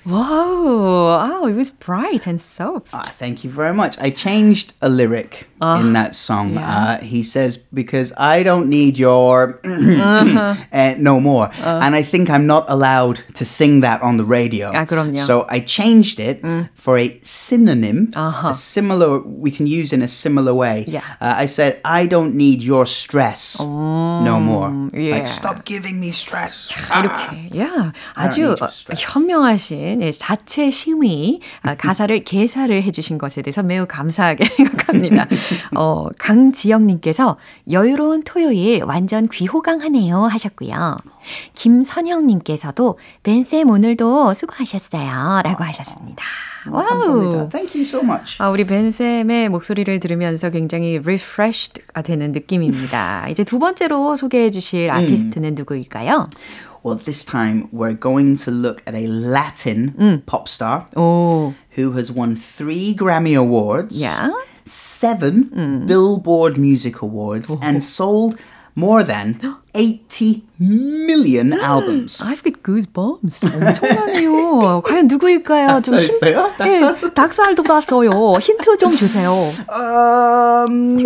Whoa! 0.08 1.22
Oh, 1.26 1.46
it 1.46 1.54
was 1.54 1.70
bright 1.70 2.26
and 2.26 2.40
soft. 2.40 2.88
Ah, 2.92 3.02
thank 3.04 3.44
you 3.44 3.50
very 3.50 3.74
much. 3.74 3.96
I 3.98 4.10
changed 4.10 4.74
a 4.80 4.88
lyric 4.88 5.48
uh, 5.60 5.78
in 5.80 5.92
that 5.94 6.14
song. 6.14 6.54
Yeah. 6.54 6.78
Uh, 6.78 7.00
he 7.00 7.22
says, 7.22 7.56
Because 7.56 8.12
I 8.16 8.42
don't 8.42 8.68
need 8.68 8.98
your 8.98 9.60
uh-huh. 9.64 10.54
uh, 10.72 10.94
no 10.98 11.20
more. 11.20 11.50
Uh. 11.62 11.80
And 11.82 11.94
I 11.94 12.02
think 12.02 12.30
I'm 12.30 12.46
not 12.46 12.64
allowed 12.68 13.20
to 13.34 13.44
sing 13.44 13.80
that 13.80 14.02
on 14.02 14.16
the 14.16 14.24
radio. 14.24 14.70
아, 14.72 14.86
그럼요. 14.86 15.24
So 15.24 15.46
I 15.48 15.60
changed 15.60 16.20
it 16.20 16.42
mm. 16.42 16.68
for 16.74 16.98
a 16.98 17.18
synonym, 17.22 18.10
uh-huh. 18.14 18.48
a 18.50 18.54
similar, 18.54 19.20
we 19.20 19.50
can 19.50 19.66
use 19.66 19.92
in 19.92 20.02
a 20.02 20.08
similar 20.08 20.54
way. 20.54 20.84
Yeah. 20.86 21.02
Uh, 21.20 21.34
I 21.36 21.46
said, 21.46 21.80
I 21.84 22.06
don't 22.06 22.34
need 22.34 22.62
your 22.62 22.86
stress 22.86 23.60
um, 23.60 24.24
no 24.24 24.40
more. 24.40 24.70
Yeah. 24.92 25.16
Like, 25.16 25.26
stop 25.26 25.64
giving 25.64 26.00
me 26.00 26.10
stress. 26.10 26.70
이렇게, 26.90 27.50
yeah. 27.52 27.92
아주 28.14 28.56
현명하신 28.96 29.97
네, 29.99 30.11
자체 30.11 30.69
심의 30.69 31.41
아, 31.61 31.75
가사를 31.75 32.23
개사를 32.23 32.81
해주신 32.83 33.17
것에 33.17 33.41
대해서 33.41 33.63
매우 33.63 33.85
감사하게 33.85 34.45
생각합니다. 34.55 35.27
어, 35.75 36.07
강지영님께서 36.17 37.35
여유로운 37.69 38.23
토요일 38.23 38.81
완전 38.83 39.27
귀호강하네요 39.27 40.23
하셨고요. 40.23 40.95
김선영님께서도 41.53 42.97
벤쌤 43.23 43.69
오늘도 43.69 44.33
수고하셨어요 44.33 45.41
라고 45.43 45.63
하셨습니다. 45.65 46.23
와우. 46.69 46.85
감사합니다. 46.85 47.49
Thank 47.49 47.81
you 47.81 47.87
so 47.87 48.01
much. 48.01 48.41
아, 48.41 48.49
우리 48.49 48.65
벤쌤의 48.65 49.49
목소리를 49.49 49.99
들으면서 49.99 50.49
굉장히 50.49 50.97
refreshed가 50.97 52.01
되는 52.01 52.31
느낌입니다. 52.31 53.27
이제 53.29 53.43
두 53.43 53.59
번째로 53.59 54.15
소개해 54.15 54.49
주실 54.51 54.91
아티스트는 54.91 55.49
음. 55.49 55.55
누구일까요? 55.55 56.27
Well, 56.81 56.95
this 56.95 57.25
time 57.25 57.67
we're 57.71 57.93
going 57.93 58.37
to 58.37 58.51
look 58.51 58.81
at 58.87 58.95
a 58.95 59.07
Latin 59.07 59.91
mm. 59.91 60.25
pop 60.25 60.47
star 60.47 60.87
oh. 60.95 61.55
who 61.71 61.91
has 61.93 62.11
won 62.11 62.35
three 62.35 62.95
Grammy 62.95 63.37
Awards, 63.37 63.99
yeah. 63.99 64.31
seven 64.65 65.49
mm. 65.49 65.87
Billboard 65.87 66.57
Music 66.57 67.01
Awards, 67.01 67.47
oh. 67.49 67.59
and 67.61 67.83
sold 67.83 68.39
more 68.78 69.04
than 69.04 69.38
80 69.74 70.42
million 70.58 71.52
albums. 71.52 72.20
I've 72.20 72.42
got 72.42 72.62
goosebumps. 72.62 73.44
엄청나네요. 73.44 74.82
과연 74.82 75.06
누구일까요? 75.08 75.80
좀 75.82 75.94
힌, 75.94 76.08
있어요? 76.08 76.52
네, 76.58 76.80
닭살도 77.14 77.62
봤어요. 77.62 78.10
힌트 78.40 78.78
좀 78.78 78.96
주세요. 78.96 79.32
Um, 79.70 80.98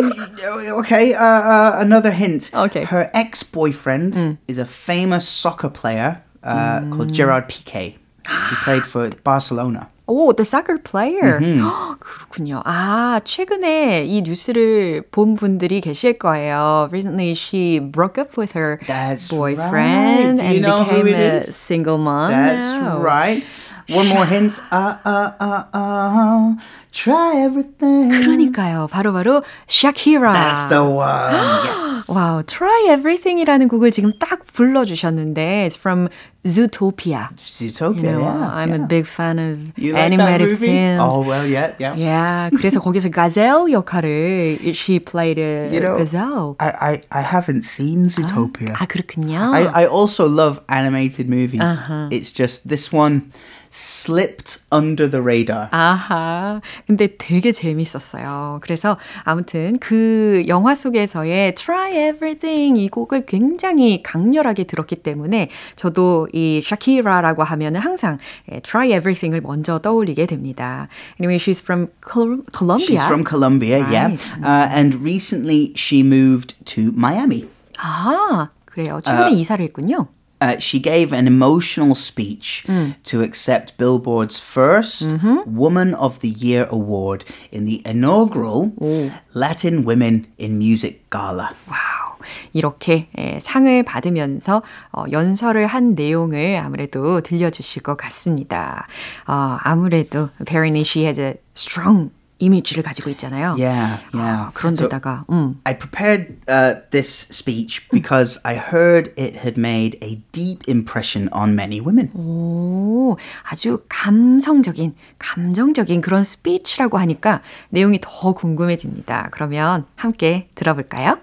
okay, 0.81 1.13
uh, 1.15 1.23
uh, 1.23 1.77
another 1.81 2.11
hint. 2.11 2.51
Okay. 2.55 2.85
Her 2.85 3.11
ex-boyfriend 3.15 4.15
mm. 4.15 4.39
is 4.49 4.59
a 4.59 4.65
famous 4.65 5.29
soccer 5.29 5.71
player 5.71 6.23
uh, 6.43 6.81
mm. 6.81 6.93
called 6.93 7.13
Gerard 7.13 7.49
Piqué. 7.49 7.97
He 8.29 8.57
played 8.65 8.85
for 8.85 9.11
Barcelona. 9.25 9.89
오, 10.13 10.33
the 10.33 10.45
soccer 10.45 10.79
player. 10.79 11.39
Mm-hmm. 11.39 11.99
그렇군요. 12.01 12.63
아, 12.65 13.21
최근에 13.25 14.07
이 14.07 14.23
뉴스를 14.23 15.03
본 15.11 15.35
분들이 15.37 15.81
계실 15.83 16.15
거예요. 16.15 16.89
Recently, 16.91 17.35
she 17.35 17.79
broke 17.79 18.17
up 18.19 18.39
with 18.39 18.53
her 18.53 18.81
That's 18.87 19.29
boyfriend 19.29 20.41
right. 20.41 20.57
and 20.57 20.65
became 20.65 21.09
a 21.09 21.43
single 21.43 21.99
mom. 21.99 22.31
That's 22.31 22.81
now. 22.81 22.99
right. 23.01 23.45
One 23.91 24.09
more 24.09 24.25
hint. 24.25 24.59
Uh, 24.71 24.97
uh, 25.05 25.33
uh, 25.41 25.65
uh. 25.73 26.55
Try 26.93 27.45
everything. 27.45 28.11
그러니까요. 28.11 28.89
바로바로 28.91 29.43
바로 29.43 29.45
Shakira. 29.69 30.33
That's 30.33 30.69
the 30.69 30.83
one. 30.83 31.35
yes. 31.67 32.09
wow. 32.09 32.43
Try 32.47 32.89
everything이라는 32.91 33.69
곡을 33.69 33.91
지금 33.91 34.13
딱 34.19 34.47
불러주셨는데 34.47 35.67
it's 35.67 35.77
from 35.77 36.09
Zootopia. 36.47 37.29
Zootopia. 37.37 37.97
You 37.97 38.03
know, 38.03 38.21
yeah, 38.21 38.51
I'm 38.53 38.71
yeah. 38.71 38.83
a 38.83 38.87
big 38.87 39.07
fan 39.07 39.39
of 39.39 39.79
you 39.79 39.97
animated 39.97 40.49
like 40.49 40.59
films. 40.59 41.15
Oh 41.15 41.21
well, 41.21 41.47
yeah, 41.47 41.75
yeah. 41.79 41.95
Yeah. 41.95 42.51
그래서 42.57 42.81
거기서 42.81 43.11
gazelle 43.11 43.71
역할을 43.71 44.75
she 44.75 44.99
played 44.99 45.39
a 45.39 45.69
you 45.71 45.81
know, 45.81 45.97
gazelle. 45.99 46.57
I, 46.59 47.03
I 47.13 47.21
I 47.21 47.23
haven't 47.23 47.65
seen 47.65 48.09
Zootopia. 48.09 48.73
아, 48.73 48.85
아 48.85 48.87
그렇군요. 48.87 49.53
I 49.53 49.85
I 49.85 49.87
also 49.87 50.27
love 50.27 50.61
animated 50.71 51.29
movies. 51.29 51.61
Uh-huh. 51.61 52.09
It's 52.11 52.33
just 52.33 52.69
this 52.69 52.93
one 52.93 53.31
slipped 53.71 54.59
under 54.71 55.07
the 55.09 55.21
radar. 55.21 55.69
아하. 55.73 56.61
근데 56.88 57.16
되게 57.18 57.52
재밌었어요. 57.52 58.60
그래서 58.62 58.98
아무튼 59.24 59.78
그 59.80 60.44
영화 60.48 60.76
속에서의 60.76 61.56
Try 61.56 61.92
Everything 62.10 62.80
이 62.80 62.90
곡을 62.90 63.26
굉장히 63.26 64.04
강렬하게 64.04 64.66
들었기 64.66 64.98
때문에 64.98 65.50
저도 65.76 66.28
이 66.34 66.62
샤키라라고 66.64 67.44
하면은 67.44 67.80
항상 67.80 68.18
Try 68.64 68.90
Everything을 68.90 69.42
먼저 69.42 69.80
떠올리게 69.80 70.26
됩니다. 70.26 70.88
Anyway, 71.20 71.38
she's 71.38 71.62
from 71.62 71.88
Col- 72.02 72.44
Colombia. 72.56 72.86
She's 72.98 73.06
from 73.06 73.24
Colombia, 73.24 73.80
right. 73.80 73.92
yeah. 73.92 74.16
Uh, 74.44 74.70
and 74.74 74.96
recently 75.04 75.72
she 75.76 76.04
moved 76.04 76.56
to 76.66 76.92
Miami. 76.96 77.48
아, 77.80 78.50
그래요. 78.66 79.00
최근에 79.04 79.28
uh, 79.28 79.40
이사를 79.40 79.64
했군요. 79.66 80.08
Uh, 80.43 80.57
she 80.59 80.79
gave 80.79 81.13
an 81.13 81.27
emotional 81.27 81.97
speech 81.97 82.65
mm. 82.69 82.95
to 83.03 83.23
accept 83.23 83.77
Billboard's 83.77 84.41
1st 84.41 85.19
mm-hmm. 85.19 85.57
Woman 85.57 85.95
of 85.95 86.21
the 86.21 86.29
Year 86.29 86.69
award 86.71 87.25
in 87.51 87.65
the 87.65 87.83
inaugural 87.85 88.73
오. 88.81 89.11
Latin 89.35 89.85
Women 89.85 90.29
in 90.39 90.57
Music 90.59 91.11
Gala. 91.11 91.57
와우. 91.67 92.19
이렇게 92.53 93.09
예, 93.19 93.39
상을 93.41 93.83
받으면서 93.83 94.63
어, 94.93 95.05
연설을 95.11 95.67
한 95.67 95.95
내용을 95.95 96.57
아무래도 96.57 97.21
들려주실 97.21 97.83
것 97.83 97.97
같습니다. 97.97 98.87
어, 99.27 99.59
아무래도 99.61 100.31
Perrine, 100.45 100.83
she 100.83 101.05
has 101.05 101.21
a 101.21 101.35
strong 101.57 102.11
이미지를 102.40 102.84
가지고 102.84 103.10
있잖아요. 103.12 103.56
Yeah, 103.58 104.04
yeah. 104.14 104.48
아, 104.48 104.52
그런데다가 104.54 105.26
so 105.28 105.36
음. 105.36 105.62
I 105.64 105.78
prepared 105.78 106.38
uh, 106.50 106.82
this 106.92 107.28
speech 107.32 107.88
because 107.90 108.40
I 108.44 108.56
heard 108.56 109.14
it 109.18 109.38
had 109.38 109.58
made 109.58 109.98
a 110.04 110.22
deep 110.32 110.64
impression 110.68 111.30
on 111.32 111.56
many 111.56 111.80
women. 111.80 112.12
오, 112.16 113.18
아주 113.44 113.84
감성적인, 113.90 114.96
감정적인 115.20 116.02
그런 116.02 116.24
스피치라고 116.24 116.98
하니까 116.98 117.42
내용이 117.70 118.00
더 118.02 118.34
궁금해집니다. 118.34 119.30
그러면 119.32 119.86
함께 119.96 120.50
들어볼까요? 120.56 121.20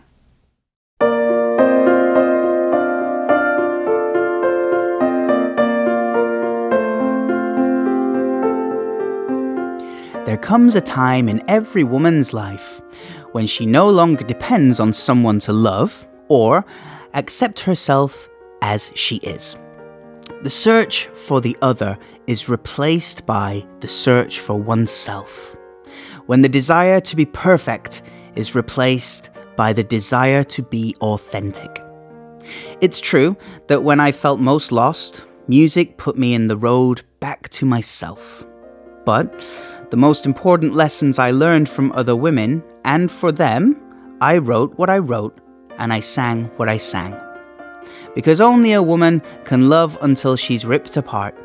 There 10.31 10.38
comes 10.38 10.77
a 10.77 10.81
time 10.81 11.29
in 11.29 11.43
every 11.49 11.83
woman's 11.83 12.33
life 12.33 12.81
when 13.33 13.49
she 13.49 13.66
no 13.66 13.90
longer 13.90 14.23
depends 14.23 14.79
on 14.79 14.93
someone 14.93 15.40
to 15.40 15.53
love 15.53 16.07
or 16.29 16.64
accept 17.14 17.59
herself 17.59 18.29
as 18.62 18.93
she 18.95 19.16
is. 19.16 19.57
The 20.45 20.49
search 20.49 21.07
for 21.27 21.40
the 21.40 21.57
other 21.62 21.99
is 22.29 22.49
replaced 22.49 23.27
by 23.27 23.66
the 23.81 23.88
search 23.88 24.38
for 24.38 24.55
oneself. 24.55 25.57
When 26.27 26.43
the 26.43 26.49
desire 26.49 27.01
to 27.01 27.16
be 27.16 27.27
perfect 27.27 28.03
is 28.37 28.55
replaced 28.55 29.31
by 29.57 29.73
the 29.73 29.83
desire 29.83 30.45
to 30.45 30.62
be 30.62 30.95
authentic. 31.01 31.83
It's 32.81 33.01
true 33.01 33.37
that 33.66 33.83
when 33.83 33.99
I 33.99 34.12
felt 34.12 34.38
most 34.38 34.71
lost, 34.71 35.25
music 35.49 35.97
put 35.97 36.16
me 36.16 36.35
in 36.35 36.47
the 36.47 36.57
road 36.57 37.03
back 37.19 37.49
to 37.49 37.66
myself. 37.66 38.47
But 39.05 39.45
the 39.90 39.96
most 39.96 40.24
important 40.24 40.74
lessons 40.74 41.18
I 41.18 41.33
learned 41.33 41.68
from 41.68 41.92
other 41.92 42.14
women, 42.14 42.62
and 42.85 43.11
for 43.11 43.33
them, 43.33 43.76
I 44.20 44.38
wrote 44.38 44.79
what 44.79 44.88
I 44.88 44.98
wrote 44.98 45.40
and 45.79 45.92
I 45.92 46.00
sang 46.00 46.44
what 46.57 46.68
I 46.68 46.76
sang. 46.76 47.16
Because 48.14 48.40
only 48.40 48.72
a 48.72 48.83
woman 48.83 49.22
can 49.44 49.68
love 49.68 49.98
until 50.03 50.37
she's 50.37 50.64
ripped 50.64 50.96
apart, 50.96 51.37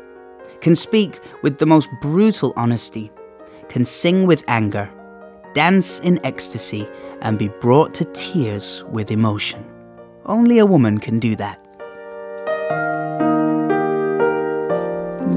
can 0.60 0.76
speak 0.76 1.18
with 1.42 1.58
the 1.58 1.66
most 1.66 1.88
brutal 2.00 2.52
honesty, 2.56 3.10
can 3.68 3.84
sing 3.84 4.26
with 4.26 4.44
anger, 4.46 4.88
dance 5.54 6.00
in 6.00 6.24
ecstasy, 6.24 6.86
and 7.22 7.38
be 7.38 7.48
brought 7.60 7.94
to 7.94 8.04
tears 8.12 8.84
with 8.90 9.10
emotion. 9.10 9.64
Only 10.26 10.58
a 10.58 10.66
woman 10.66 10.98
can 10.98 11.18
do 11.18 11.34
that. 11.36 11.65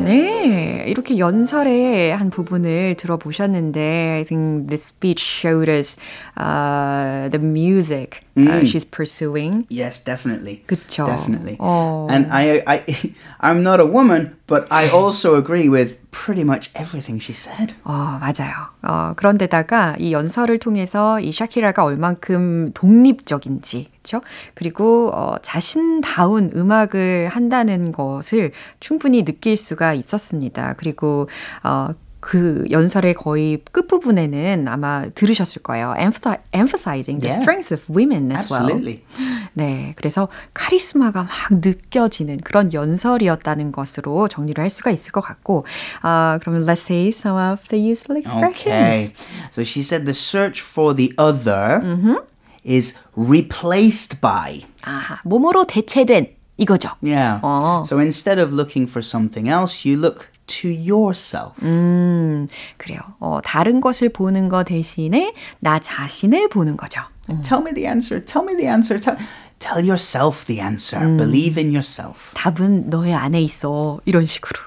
네, 0.04 0.84
이렇게 0.87 1.18
연설의 1.18 2.16
한 2.16 2.30
부분을 2.30 2.94
들어보셨는데, 2.96 4.16
I 4.18 4.24
think 4.24 4.68
the 4.68 4.78
speech 4.78 5.22
showed 5.22 5.70
us 5.70 5.96
uh, 6.37 7.28
the 7.30 7.38
music 7.38 8.22
uh, 8.37 8.64
she's 8.64 8.84
pursuing. 8.84 9.66
Yes, 9.70 10.04
definitely. 10.04 10.62
그쵸. 10.66 11.06
Definitely. 11.06 11.56
어. 11.58 12.06
And 12.10 12.26
I, 12.30 12.62
I, 12.66 12.82
I'm 13.40 13.62
not 13.62 13.80
a 13.80 13.87
woman, 13.87 14.37
but 14.46 14.66
I 14.70 14.88
also 14.88 15.37
agree 15.37 15.68
with 15.68 15.96
pretty 16.11 16.41
much 16.41 16.71
everything 16.75 17.21
she 17.21 17.33
said. 17.33 17.75
어, 17.83 18.19
맞아요. 18.19 18.69
어, 18.81 19.13
그런데다가 19.15 19.95
이 19.99 20.11
연설을 20.11 20.59
통해서 20.59 21.19
이 21.19 21.31
샤키라가 21.31 21.83
얼만큼 21.83 22.71
독립적인지, 22.73 23.89
그렇죠? 23.91 24.21
그리고 24.53 25.11
어, 25.13 25.37
자신다운 25.41 26.51
음악을 26.55 27.29
한다는 27.29 27.91
것을 27.91 28.51
충분히 28.79 29.23
느낄 29.23 29.55
수가 29.55 29.93
있었습니다. 29.93 30.75
그리고 30.77 31.29
어, 31.63 31.89
그 32.24 32.64
연설의 32.70 33.12
거의 33.12 33.58
끝부분에는 33.70 34.66
아마 34.66 35.04
들으셨을 35.14 35.62
거예요. 35.62 35.94
emphasizing 35.98 37.20
the 37.20 37.28
yeah. 37.28 37.38
strength 37.38 37.70
of 37.70 37.84
women 37.90 38.32
as 38.32 38.50
Absolutely. 38.50 39.04
well. 39.18 39.48
네, 39.52 39.92
그래서 39.96 40.28
카리스마가 40.54 41.24
막 41.24 41.30
느껴지는 41.50 42.38
그런 42.38 42.72
연설이었다는 42.72 43.72
것으로 43.72 44.28
정리를 44.28 44.60
할 44.60 44.70
수가 44.70 44.90
있을 44.90 45.12
것 45.12 45.20
같고, 45.20 45.66
uh, 46.02 46.40
그러면 46.40 46.64
let's 46.64 46.80
say 46.80 47.08
some 47.08 47.37
of 47.37 47.68
the 47.68 47.78
useful 47.78 48.16
expressions. 48.16 48.56
Okay. 48.58 49.52
So 49.52 49.62
she 49.62 49.82
said 49.82 50.06
the 50.06 50.14
search 50.14 50.62
for 50.62 50.94
the 50.94 51.12
other 51.18 51.84
mm-hmm. 51.84 52.24
is 52.64 52.96
replaced 53.14 54.22
by. 54.22 54.64
아, 54.82 55.20
몸으로 55.24 55.66
대체된 55.66 56.34
이거죠. 56.56 56.96
Yeah. 57.02 57.40
어. 57.42 57.84
So 57.87 57.98
instead 57.98 58.40
of 58.40 58.54
looking 58.54 58.88
for 58.88 59.04
something 59.04 59.46
else, 59.46 59.84
you 59.84 60.00
look 60.00 60.30
to 60.48 60.68
yourself. 60.68 61.54
음, 61.62 62.48
그래요. 62.76 63.00
어, 63.18 63.40
다른 63.42 63.80
것을 63.80 64.10
보는 64.10 64.48
것 64.48 64.64
대신에 64.64 65.34
나 65.60 65.78
자신을 65.78 66.48
보는 66.48 66.76
거죠. 66.76 67.00
음. 67.30 67.40
Tell 67.42 67.62
me 67.62 67.72
the 67.72 67.87
answer. 67.87 68.24
Tell 68.24 68.46
me 68.46 68.56
the 68.56 68.68
answer. 68.68 69.00
Tell, 69.00 69.16
tell 69.58 69.82
yourself 69.82 70.46
the 70.46 70.60
answer. 70.60 71.02
음. 71.02 71.16
Believe 71.16 71.60
in 71.60 71.72
yourself. 71.72 72.34
답은 72.34 72.90
너의 72.90 73.14
안에 73.14 73.40
있어. 73.40 74.00
이런 74.04 74.24
식으로. 74.24 74.60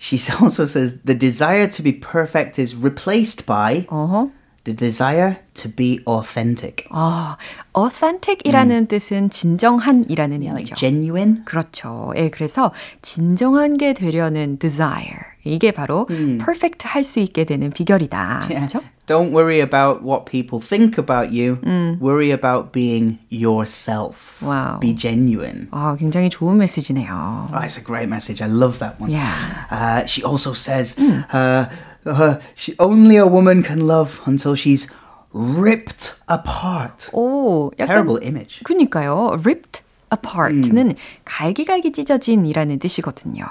She 0.00 0.18
also 0.40 0.64
says 0.66 1.00
the 1.04 1.18
desire 1.18 1.66
to 1.68 1.82
be 1.82 1.92
perfect 1.92 2.58
is 2.58 2.76
replaced 2.76 3.46
by 3.46 3.86
uh-huh. 3.90 4.30
the 4.64 4.74
desire 4.76 5.38
to 5.54 5.70
be 5.70 6.00
authentic. 6.06 6.84
아, 6.90 7.36
authentic이라는 7.72 8.76
음. 8.76 8.86
뜻은 8.86 9.30
진정한이라는 9.30 10.40
yeah, 10.40 10.50
의미죠. 10.58 10.72
Like 10.72 10.76
genuine. 10.76 11.44
그렇죠. 11.44 12.12
예, 12.16 12.28
그래서 12.28 12.72
진정한 13.02 13.76
게 13.78 13.94
되려는 13.94 14.58
desire. 14.58 15.28
이게 15.44 15.70
바로 15.72 16.06
음. 16.10 16.36
perfect 16.36 16.86
할 16.86 17.02
수 17.04 17.20
있게 17.20 17.44
되는 17.44 17.70
비결이다. 17.70 18.48
Yeah. 18.50 18.66
그렇죠? 18.66 18.82
Don't 19.06 19.32
worry 19.32 19.60
about 19.60 20.02
what 20.04 20.26
people 20.26 20.60
think 20.60 20.98
about 20.98 21.32
you. 21.32 21.56
음. 21.64 21.96
Worry 22.02 22.30
about 22.30 22.72
being 22.72 23.18
yourself. 23.30 24.36
Wow. 24.44 24.80
Be 24.80 24.94
genuine. 24.94 25.68
아, 25.70 25.96
굉장히 25.98 26.28
좋은 26.28 26.58
메시지네요. 26.58 27.48
Oh, 27.54 27.60
it's 27.64 27.78
a 27.78 27.82
great 27.84 28.08
message. 28.10 28.42
I 28.42 28.48
love 28.48 28.80
that 28.80 29.00
one. 29.00 29.10
Yeah. 29.10 29.24
Uh, 29.70 30.04
she 30.04 30.22
also 30.22 30.52
says, 30.52 30.96
음. 30.98 31.24
uh, 31.32 31.70
uh, 32.06 32.36
she, 32.54 32.74
only 32.78 33.16
a 33.16 33.26
woman 33.26 33.62
can 33.62 33.86
love 33.86 34.20
until 34.26 34.54
she's 34.54 34.88
ripped 35.32 36.14
apart. 36.28 37.10
오, 37.12 37.70
약간, 37.78 37.88
Terrible 37.88 38.18
image. 38.22 38.62
그니까요. 38.64 39.38
ripped 39.44 39.82
apart는 40.10 40.90
음. 40.90 40.94
갈기갈기 41.24 41.92
찢어진이라는 41.92 42.78
뜻이거든요. 42.78 43.44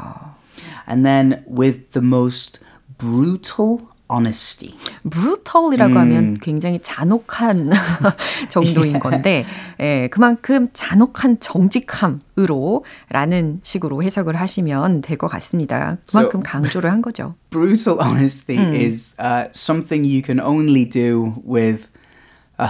And 0.88 1.06
then 1.06 1.44
with 1.48 1.92
the 1.92 2.02
most 2.02 2.60
brutal 2.98 3.90
honesty. 4.13 4.75
brutal이라고 5.09 5.93
음. 5.95 5.97
하면 5.99 6.35
굉장히 6.35 6.79
잔혹한 6.83 7.71
정도인 8.51 8.99
건데, 9.01 9.45
예, 9.81 10.09
그만큼 10.11 10.69
잔혹한 10.75 11.39
정직함으로 11.41 12.85
라는 13.11 13.61
식으로 13.63 14.03
해석을 14.03 14.37
하시면 14.37 15.01
될 15.01 15.17
것 15.17 15.29
같습니다. 15.29 15.99
그만큼 16.11 16.41
so, 16.41 16.43
강조를 16.45 16.91
한 16.91 17.01
거죠. 17.01 17.35
Brutal 17.51 17.99
honesty 18.01 18.59
음. 18.59 18.75
is 18.75 19.15
uh, 19.21 19.49
something 19.55 20.05
you 20.05 20.23
can 20.25 20.41
only 20.41 20.85
do 20.89 21.35
with 21.47 21.89
uh, 22.59 22.69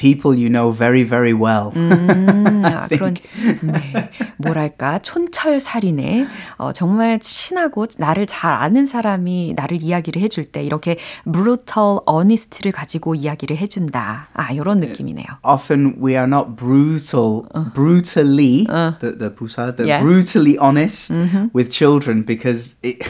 people 0.00 0.34
you 0.34 0.48
know 0.48 0.70
very, 0.70 1.02
very 1.02 1.32
well. 1.32 1.72
음, 1.74 2.62
아, 2.64 2.86
그런, 2.88 3.14
네. 3.62 4.10
뭐랄까, 4.36 4.98
촌철살인의, 4.98 6.26
어, 6.58 6.72
정말 6.72 7.18
친하고 7.18 7.86
나를 7.96 8.26
잘 8.26 8.52
아는 8.52 8.86
사람이 8.86 9.54
나를 9.56 9.82
이야기를 9.82 10.20
해줄 10.20 10.44
때, 10.52 10.62
이렇게 10.62 10.98
brutal 11.24 12.00
honest를 12.06 12.72
가지고 12.72 13.14
이야기를 13.14 13.56
해준다. 13.56 14.28
아, 14.34 14.52
이런 14.52 14.80
느낌이네요. 14.80 15.26
Often 15.42 15.96
we 16.02 16.12
are 16.12 16.26
not 16.26 16.56
brutal, 16.56 17.46
uh. 17.54 17.72
brutally, 17.72 18.66
uh. 18.68 18.92
the, 19.00 19.16
the 19.16 19.30
부사, 19.34 19.74
the 19.74 19.86
yeah. 19.86 20.02
brutally 20.02 20.58
honest 20.58 21.12
mm-hmm. 21.12 21.46
with 21.54 21.70
children 21.70 22.22
because 22.22 22.76
it, 22.82 23.00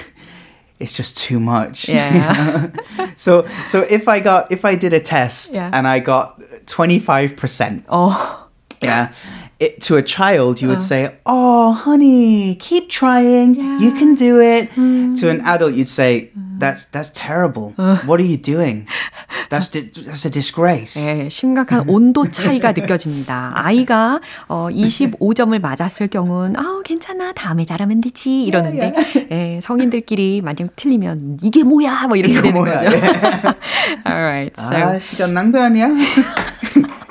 it's 0.82 0.96
just 0.96 1.18
too 1.18 1.40
much. 1.40 1.88
Yeah. 2.02 2.72
so 3.16 3.48
so 3.66 3.82
if 3.82 4.08
I 4.08 4.20
got 4.20 4.52
if 4.52 4.66
I 4.66 4.76
did 4.76 4.94
a 4.94 5.00
test 5.00 5.54
yeah. 5.54 5.70
and 5.74 5.88
I 5.88 6.00
got 6.00 6.40
25%. 6.66 7.84
Oh. 7.90 8.50
Yeah. 8.82 9.14
It, 9.60 9.82
to 9.82 9.98
a 9.98 10.02
child, 10.02 10.62
you 10.62 10.70
would 10.70 10.78
uh. 10.78 10.82
say, 10.94 11.16
Oh, 11.26 11.74
honey, 11.74 12.56
keep 12.56 12.90
trying. 12.90 13.56
Yeah. 13.56 13.80
You 13.80 13.92
can 13.92 14.16
do 14.16 14.40
it. 14.42 14.70
Mm. 14.72 15.20
To 15.20 15.30
an 15.30 15.42
adult, 15.42 15.74
you'd 15.74 15.88
say, 15.88 16.32
That's, 16.36 16.86
that's 16.86 17.12
terrible. 17.14 17.76
Uh. 17.78 17.98
What 18.06 18.20
are 18.20 18.26
you 18.26 18.38
doing? 18.38 18.88
That's, 19.52 19.70
that's 19.70 20.26
a 20.26 20.32
disgrace. 20.32 21.02
예, 21.02 21.28
심각한 21.30 21.84
온도 21.88 22.30
차이가 22.32 22.72
느껴집니다. 22.72 23.52
아이가 23.56 24.22
어, 24.48 24.70
25점을 24.72 25.60
맞았을 25.60 26.08
경우는, 26.08 26.58
아 26.58 26.82
괜찮아. 26.86 27.34
다음에 27.34 27.66
잘하면 27.66 28.02
되지. 28.02 28.44
이러는데, 28.44 28.94
yeah, 28.96 29.14
yeah. 29.16 29.56
예, 29.58 29.60
성인들끼리 29.62 30.42
만약 30.42 30.76
틀리면, 30.76 31.40
이게 31.44 31.64
뭐야? 31.64 32.08
뭐 32.08 32.16
이렇게 32.16 32.36
되는 32.42 32.54
뭐야? 32.54 32.80
거죠. 32.80 32.98
Alright. 34.08 34.54
So. 34.58 34.68
아, 34.68 35.00
시간 35.00 35.34
낭비 35.34 35.60
아니야? 35.60 35.90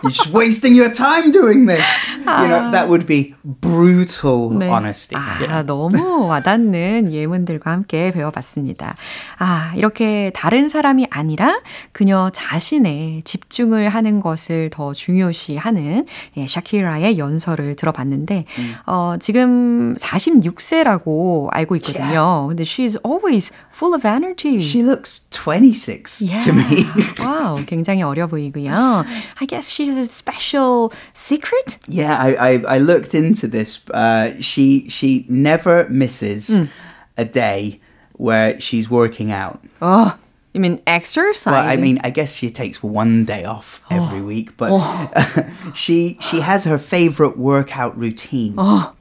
You're 0.02 0.10
just 0.10 0.32
wasting 0.32 0.74
your 0.74 0.92
time 0.92 1.30
doing 1.30 1.66
this. 1.66 1.84
You 2.20 2.48
know, 2.48 2.70
that 2.70 2.88
would 2.88 3.06
be 3.06 3.34
brutal 3.44 4.50
네. 4.50 4.68
honesty. 4.70 5.16
아, 5.16 5.40
yeah. 5.40 5.66
너무 5.66 6.26
와닿는 6.26 7.12
예문들과 7.12 7.70
함께 7.70 8.10
배워봤습니다. 8.10 8.94
아, 9.38 9.72
이렇게 9.76 10.30
다른 10.34 10.68
사람이 10.68 11.06
아니라 11.10 11.60
그녀 11.92 12.30
자신의 12.32 13.22
집중을 13.24 13.88
하는 13.88 14.20
것을 14.20 14.70
더 14.70 14.94
중요시하는 14.94 16.06
예, 16.36 16.46
샤키라의 16.46 17.18
연설을 17.18 17.76
들어봤는데, 17.76 18.44
음. 18.58 18.74
어, 18.86 19.16
지금 19.20 19.94
46세라고 19.96 21.48
알고 21.50 21.76
있거든요. 21.76 22.46
Yeah. 22.46 22.48
근데 22.48 22.62
she's 22.64 22.98
always 23.04 23.52
full 23.79 23.93
of 23.93 24.05
energy. 24.05 24.62
She 24.62 24.84
looks 24.84 25.21
26 25.31 26.21
yeah. 26.21 26.39
to 26.39 26.53
me. 26.53 26.86
wow, 27.19 27.58
굉장히 27.65 28.03
어려 28.03 28.27
보이고요. 28.27 29.05
I 29.41 29.45
guess 29.45 29.69
she's 29.69 29.97
a 29.97 30.05
special 30.05 30.93
secret? 31.13 31.77
Yeah, 31.88 32.17
I, 32.17 32.36
I, 32.36 32.75
I 32.75 32.77
looked 32.79 33.13
into 33.13 33.47
this. 33.47 33.81
Uh, 33.89 34.34
she, 34.39 34.88
she 34.89 35.25
never 35.27 35.88
misses 35.89 36.49
mm. 36.49 36.69
a 37.17 37.25
day 37.25 37.81
where 38.13 38.60
she's 38.60 38.89
working 38.89 39.31
out. 39.31 39.60
Oh, 39.81 40.17
you 40.55 40.62
mean 40.62 40.81
exercise? 40.88 41.51
Well, 41.51 41.67
I 41.67 41.75
mean, 41.75 41.99
I 42.01 42.10
guess 42.12 42.34
she 42.34 42.49
takes 42.49 42.81
one 42.81 43.25
day 43.25 43.43
off 43.43 43.81
every 43.91 44.19
oh. 44.19 44.23
week, 44.23 44.55
but 44.55 44.69
oh. 44.71 45.71
she 45.73 46.17
she 46.21 46.39
has 46.39 46.63
her 46.63 46.77
favorite 46.77 47.38
workout 47.38 47.97
routine, 47.97 48.55
oh. 48.58 48.93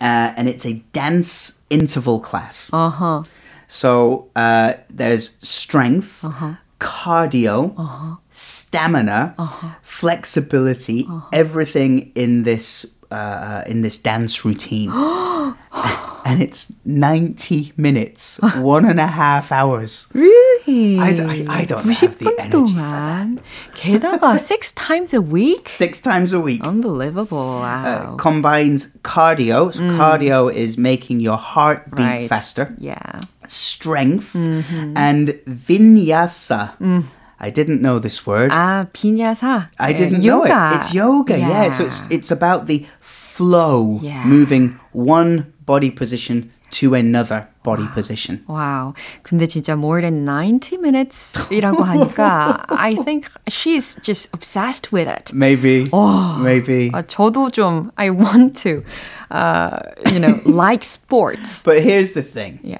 uh, 0.00 0.32
and 0.38 0.48
it's 0.48 0.64
a 0.64 0.82
dance 0.94 1.60
interval 1.68 2.18
class. 2.18 2.70
Uh 2.72 2.88
huh. 2.88 3.22
So 3.71 4.29
uh, 4.35 4.73
there's 4.89 5.37
strength, 5.39 6.25
uh-huh. 6.25 6.55
cardio, 6.79 7.73
uh-huh. 7.77 8.17
stamina, 8.29 9.33
uh-huh. 9.37 9.75
flexibility, 9.81 11.05
uh-huh. 11.07 11.29
everything 11.31 12.11
in 12.13 12.43
this 12.43 12.85
uh, 13.11 13.63
in 13.65 13.81
this 13.81 13.97
dance 13.97 14.43
routine. 14.43 14.91
and 16.25 16.43
it's 16.43 16.73
90 16.83 17.71
minutes, 17.77 18.39
one 18.57 18.83
and 18.83 18.99
a 18.99 19.07
half 19.07 19.53
hours. 19.53 20.07
Really? 20.13 20.30
I, 20.70 21.46
I, 21.48 21.60
I 21.60 21.64
don't 21.64 21.84
have 21.84 22.18
the 22.18 22.34
energy 22.38 22.74
동안. 22.74 23.38
게다가 23.74 24.38
six 24.38 24.72
times 24.72 25.14
a 25.14 25.20
week? 25.20 25.68
Six 25.68 26.00
times 26.00 26.32
a 26.32 26.40
week. 26.40 26.62
Unbelievable. 26.64 27.60
Wow. 27.60 27.84
Uh, 27.84 28.16
combines 28.16 28.92
cardio. 29.02 29.72
So 29.72 29.80
mm. 29.80 29.96
cardio 29.96 30.52
is 30.52 30.76
making 30.76 31.20
your 31.20 31.36
heart 31.36 31.94
beat 31.94 32.02
right. 32.02 32.28
faster. 32.28 32.74
Yeah. 32.78 33.20
Strength 33.46 34.34
mm-hmm. 34.34 34.96
and 34.96 35.28
vinyasa. 35.46 36.76
Mm. 36.78 37.04
I 37.38 37.50
didn't 37.50 37.82
know 37.82 37.98
this 37.98 38.26
word. 38.26 38.50
Ah, 38.50 38.86
vinyasa. 38.92 39.68
I 39.78 39.92
didn't 39.92 40.22
yoga. 40.22 40.48
know 40.48 40.68
it. 40.68 40.76
It's 40.76 40.94
yoga. 40.94 41.38
Yeah. 41.38 41.48
yeah. 41.48 41.70
So 41.70 41.84
it's 41.84 42.02
it's 42.10 42.30
about 42.30 42.66
the 42.66 42.86
flow, 43.00 44.00
yeah. 44.02 44.24
moving 44.24 44.80
one 44.92 45.52
body 45.66 45.90
position 45.90 46.50
to 46.70 46.94
another 46.94 47.48
body 47.62 47.84
wow. 47.84 47.94
position. 47.94 48.44
Wow. 48.48 48.94
근데 49.22 49.46
진짜 49.46 49.76
more 49.76 50.00
than 50.00 50.24
90 50.24 50.78
minutes이라고 50.78 51.84
하니까 51.84 52.64
I 52.68 52.96
think 53.04 53.28
she's 53.48 53.96
just 54.02 54.30
obsessed 54.34 54.92
with 54.92 55.08
it. 55.08 55.32
Maybe. 55.32 55.88
Oh, 55.92 56.38
maybe. 56.38 56.90
아, 56.92 57.02
저도 57.02 57.50
좀 57.50 57.90
I 57.96 58.10
want 58.10 58.56
to 58.62 58.82
uh, 59.30 59.78
you 60.12 60.18
know, 60.18 60.40
like 60.44 60.84
sports. 60.84 61.62
But 61.62 61.82
here's 61.82 62.12
the 62.12 62.22
thing. 62.22 62.60
Yeah. 62.62 62.78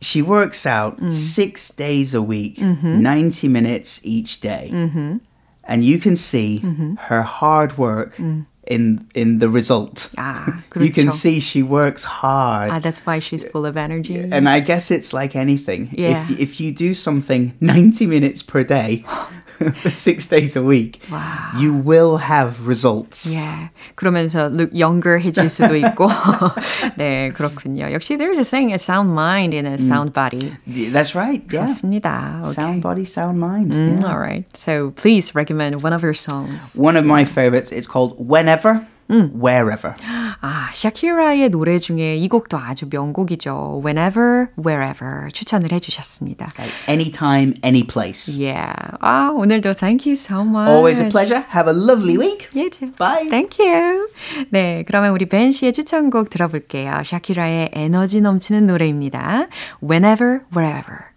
She 0.00 0.20
works 0.22 0.66
out 0.66 1.00
mm. 1.00 1.12
6 1.12 1.70
days 1.70 2.14
a 2.14 2.22
week, 2.22 2.56
mm-hmm. 2.56 3.00
90 3.00 3.48
minutes 3.48 4.00
each 4.02 4.40
day. 4.40 4.70
Mm-hmm. 4.72 5.18
And 5.64 5.84
you 5.84 5.98
can 5.98 6.16
see 6.16 6.60
mm-hmm. 6.62 6.94
her 7.06 7.22
hard 7.22 7.78
work 7.78 8.16
mm. 8.16 8.46
in 8.67 9.07
in 9.15 9.39
the 9.39 9.49
result. 9.49 10.13
Ah, 10.17 10.63
you 10.79 10.91
can 10.91 11.11
see 11.11 11.39
she 11.39 11.63
works 11.63 12.03
hard. 12.03 12.71
Ah, 12.71 12.79
that's 12.79 13.05
why 13.05 13.19
she's 13.19 13.43
full 13.43 13.65
of 13.65 13.77
energy. 13.77 14.19
And 14.19 14.47
I 14.47 14.59
guess 14.59 14.91
it's 14.91 15.13
like 15.13 15.35
anything. 15.35 15.89
Yeah. 15.91 16.25
If 16.29 16.39
if 16.39 16.59
you 16.59 16.71
do 16.71 16.93
something 16.93 17.53
90 17.61 18.05
minutes 18.05 18.43
per 18.43 18.63
day, 18.63 19.05
six 19.90 20.28
days 20.28 20.56
a 20.56 20.62
week, 20.62 21.00
wow. 21.10 21.52
you 21.58 21.74
will 21.74 22.16
have 22.16 22.66
results. 22.66 23.26
Yeah. 23.32 23.68
그러면서 23.96 24.48
look 24.50 24.70
younger 24.72 25.18
해질 25.18 25.48
수도 25.48 25.76
있고. 25.76 26.08
네, 26.96 27.32
그렇군요. 27.32 27.92
역시 27.92 28.16
there's 28.16 28.38
a 28.38 28.44
saying, 28.44 28.72
a 28.72 28.78
sound 28.78 29.14
mind 29.14 29.54
in 29.54 29.66
a 29.66 29.78
sound 29.78 30.12
body. 30.12 30.52
That's 30.66 31.14
right. 31.14 31.42
Yeah. 31.50 31.66
그렇습니다. 31.66 32.40
Okay. 32.42 32.52
Sound 32.52 32.82
body, 32.82 33.04
sound 33.04 33.38
mind. 33.38 33.72
Mm, 33.72 34.00
yeah. 34.00 34.08
All 34.08 34.18
right. 34.18 34.44
So 34.56 34.90
please 34.92 35.34
recommend 35.34 35.82
one 35.82 35.92
of 35.92 36.02
your 36.02 36.14
songs. 36.14 36.74
One 36.74 36.96
of 36.96 37.04
my 37.04 37.24
favorites. 37.24 37.72
It's 37.72 37.86
called 37.86 38.14
Whenever. 38.18 38.86
음. 39.09 39.31
Wherever. 39.33 39.95
아, 40.41 40.69
샤키라의 40.73 41.49
노래 41.49 41.77
중에 41.77 42.17
이 42.17 42.27
곡도 42.27 42.57
아주 42.57 42.87
명곡이죠. 42.89 43.81
Whenever, 43.83 44.47
Wherever 44.57 45.29
추천을 45.31 45.71
해주셨습니다. 45.71 46.45
It's 46.45 46.59
like 46.59 46.73
anytime, 46.87 47.53
any 47.63 47.83
place. 47.83 48.27
Yeah. 48.29 48.73
아, 48.99 49.31
오늘도 49.33 49.75
thank 49.75 50.05
you 50.05 50.13
so 50.13 50.43
much. 50.43 50.69
Always 50.69 51.01
a 51.01 51.09
pleasure. 51.09 51.43
Have 51.53 51.67
a 51.67 51.75
lovely 51.75 52.17
week. 52.17 52.49
You 52.53 52.69
too. 52.69 52.91
Bye. 52.97 53.29
Thank 53.29 53.57
you. 53.59 54.07
네, 54.49 54.83
그러면 54.85 55.11
우리 55.11 55.25
벤 55.25 55.51
씨의 55.51 55.73
추천곡 55.73 56.29
들어볼게요. 56.29 57.03
샤키라의 57.05 57.69
에너지 57.73 58.21
넘치는 58.21 58.67
노래입니다. 58.67 59.47
Whenever, 59.81 60.41
Wherever. 60.55 61.16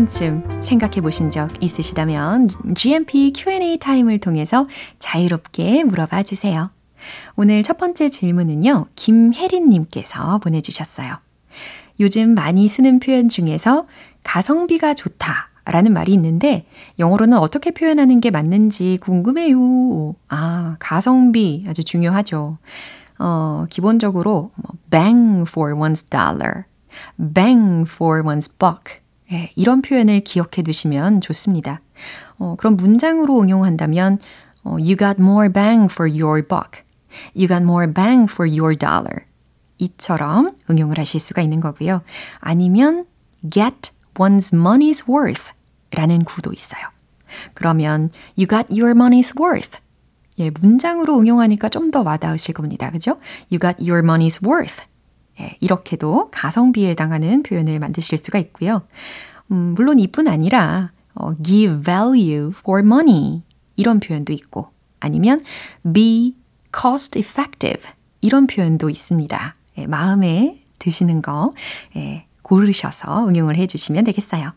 번쯤 0.00 0.62
생각해 0.62 1.02
보신 1.02 1.30
적 1.30 1.50
있으시다면 1.62 2.48
GMP 2.74 3.32
Q&A 3.34 3.78
타임을 3.78 4.18
통해서 4.18 4.66
자유롭게 4.98 5.84
물어봐 5.84 6.22
주세요. 6.22 6.70
오늘 7.36 7.62
첫 7.62 7.76
번째 7.76 8.08
질문은요, 8.08 8.86
김혜린님께서 8.94 10.38
보내주셨어요. 10.38 11.16
요즘 11.98 12.34
많이 12.34 12.66
쓰는 12.68 12.98
표현 12.98 13.28
중에서 13.28 13.86
가성비가 14.24 14.94
좋다 14.94 15.50
라는 15.66 15.92
말이 15.92 16.14
있는데 16.14 16.64
영어로는 16.98 17.36
어떻게 17.36 17.70
표현하는 17.70 18.20
게 18.20 18.30
맞는지 18.30 18.98
궁금해요. 19.02 20.14
아, 20.28 20.76
가성비 20.78 21.66
아주 21.68 21.84
중요하죠. 21.84 22.56
어, 23.18 23.66
기본적으로 23.68 24.50
bang 24.90 25.44
for 25.46 25.74
one's 25.74 26.08
dollar 26.08 26.64
bang 27.34 27.84
for 27.86 28.22
one's 28.22 28.50
buck. 28.58 28.99
예, 29.32 29.50
이런 29.54 29.82
표현을 29.82 30.20
기억해 30.20 30.62
두시면 30.64 31.20
좋습니다. 31.20 31.80
어, 32.38 32.56
그럼 32.58 32.76
문장으로 32.76 33.40
응용한다면 33.40 34.18
어, 34.64 34.72
You 34.72 34.96
got 34.96 35.16
more 35.18 35.50
bang 35.52 35.88
for 35.90 36.10
your 36.10 36.42
buck. 36.46 36.82
You 37.34 37.48
got 37.48 37.62
more 37.62 37.92
bang 37.92 38.30
for 38.30 38.48
your 38.48 38.76
dollar. 38.76 39.24
이처럼 39.78 40.54
응용을 40.68 40.98
하실 40.98 41.20
수가 41.20 41.42
있는 41.42 41.60
거고요. 41.60 42.02
아니면 42.38 43.06
get 43.48 43.92
one's 44.14 44.52
money's 44.52 45.08
worth 45.08 45.52
라는 45.92 46.24
구도 46.24 46.52
있어요. 46.52 46.82
그러면 47.54 48.10
you 48.36 48.46
got 48.46 48.66
your 48.70 48.92
money's 48.92 49.38
worth. 49.40 49.78
예, 50.38 50.50
문장으로 50.50 51.18
응용하니까 51.18 51.68
좀 51.68 51.90
더 51.90 52.02
와닿으실 52.02 52.54
겁니다. 52.54 52.90
그죠? 52.90 53.18
You 53.50 53.58
got 53.58 53.76
your 53.80 54.02
money's 54.02 54.44
worth. 54.46 54.82
예, 55.40 55.56
이렇게도 55.60 56.30
가성비에 56.30 56.90
해당하는 56.90 57.42
표현을 57.42 57.78
만드실 57.78 58.18
수가 58.18 58.38
있고요. 58.38 58.82
음, 59.50 59.74
물론 59.74 59.98
이뿐 59.98 60.28
아니라 60.28 60.92
어, 61.14 61.34
give 61.42 61.82
value 61.82 62.52
for 62.56 62.84
money 62.84 63.42
이런 63.76 64.00
표현도 64.00 64.32
있고 64.32 64.68
아니면 65.00 65.42
be 65.92 66.36
cost 66.78 67.18
effective 67.18 67.90
이런 68.20 68.46
표현도 68.46 68.90
있습니다. 68.90 69.54
예, 69.78 69.86
마음에 69.86 70.62
드시는 70.78 71.22
거 71.22 71.52
예, 71.96 72.26
고르셔서 72.42 73.28
응용을 73.28 73.56
해주시면 73.56 74.04
되겠어요. 74.04 74.52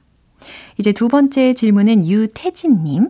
이제 0.77 0.91
두 0.91 1.07
번째 1.07 1.53
질문은 1.53 2.05
유태진님. 2.07 3.09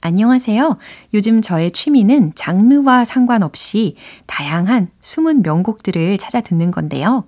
안녕하세요. 0.00 0.78
요즘 1.12 1.42
저의 1.42 1.72
취미는 1.72 2.32
장르와 2.36 3.04
상관없이 3.04 3.96
다양한 4.26 4.90
숨은 5.00 5.42
명곡들을 5.42 6.18
찾아 6.18 6.40
듣는 6.40 6.70
건데요. 6.70 7.24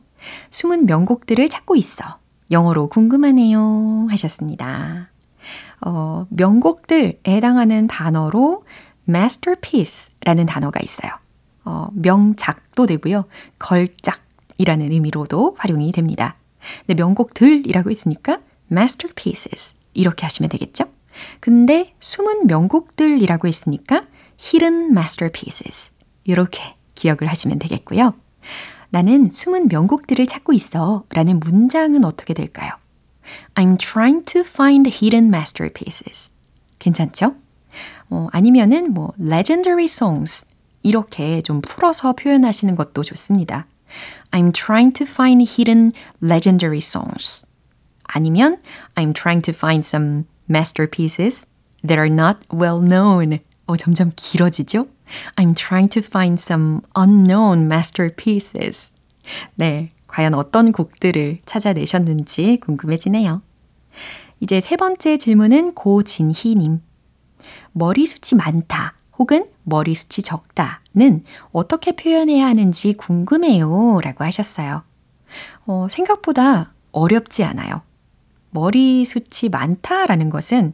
숨은 0.50 0.87
명곡들을 0.87 1.48
찾고 1.48 1.74
있어. 1.74 2.18
영어로 2.52 2.88
궁금하네요. 2.88 4.06
하셨습니다. 4.11 5.11
어, 5.80 6.26
명곡들에 6.30 7.20
해당하는 7.26 7.88
단어로 7.88 8.64
masterpiece라는 9.09 10.46
단어가 10.46 10.78
있어요. 10.80 11.11
어, 11.64 11.88
명작도 11.94 12.87
되고요. 12.87 13.24
걸작이라는 13.59 14.92
의미로도 14.92 15.56
활용이 15.59 15.90
됩니다. 15.90 16.37
근데 16.87 17.02
명곡들이라고 17.02 17.90
있으니까 17.90 18.40
masterpieces 18.70 19.76
이렇게 19.92 20.24
하시면 20.24 20.50
되겠죠? 20.50 20.85
근데 21.40 21.94
숨은 22.00 22.46
명곡들이라고 22.46 23.48
했으니까 23.48 24.06
hidden 24.40 24.90
masterpieces. 24.90 25.92
이렇게 26.24 26.76
기억을 26.94 27.26
하시면 27.26 27.59
되겠고요. 27.59 28.14
나는 28.90 29.30
숨은 29.30 29.68
명곡들을 29.68 30.26
찾고 30.26 30.52
있어 30.52 31.04
라는 31.11 31.40
문장은 31.40 32.04
어떻게 32.04 32.35
될까요? 32.35 32.72
I'm 33.54 33.78
trying 33.78 34.24
to 34.26 34.40
find 34.40 34.90
hidden 34.90 35.28
masterpieces. 35.28 36.33
괜찮죠? 36.78 37.37
어, 38.11 38.26
아니면은 38.33 38.92
뭐 38.92 39.12
legendary 39.20 39.85
songs 39.85 40.46
이렇게 40.83 41.40
좀 41.42 41.61
풀어서 41.61 42.14
표현하시는 42.14 42.74
것도 42.74 43.02
좋습니다. 43.02 43.66
I'm 44.30 44.52
trying 44.52 44.92
to 44.94 45.06
find 45.06 45.44
hidden 45.48 45.92
legendary 46.22 46.78
songs. 46.78 47.46
아니면 48.04 48.61
I'm 48.94 49.14
trying 49.14 49.42
to 49.42 49.54
find 49.54 49.87
some 49.87 50.24
masterpieces 50.50 51.46
that 51.86 51.98
are 51.98 52.12
not 52.12 52.38
well 52.52 52.80
known. 52.82 53.38
어, 53.66 53.76
점점 53.76 54.10
길어지죠? 54.16 54.88
I'm 55.36 55.54
trying 55.54 55.88
to 55.90 56.02
find 56.02 56.38
some 56.40 56.80
unknown 56.96 57.66
masterpieces. 57.66 58.92
네, 59.54 59.92
과연 60.08 60.34
어떤 60.34 60.72
곡들을 60.72 61.38
찾아내셨는지 61.46 62.58
궁금해지네요. 62.60 63.42
이제 64.40 64.60
세 64.60 64.76
번째 64.76 65.18
질문은 65.18 65.74
고진희님. 65.74 66.80
머리숱이 67.72 68.38
많다 68.38 68.94
혹은 69.18 69.46
머리숱이 69.64 70.22
적다는 70.24 71.24
어떻게 71.52 71.92
표현해야 71.92 72.46
하는지 72.46 72.94
궁금해요 72.94 74.00
라고 74.02 74.24
하셨어요. 74.24 74.82
어, 75.66 75.86
생각보다 75.90 76.72
어렵지 76.92 77.44
않아요. 77.44 77.82
머리숱이 78.50 79.50
많다라는 79.50 80.30
것은 80.30 80.72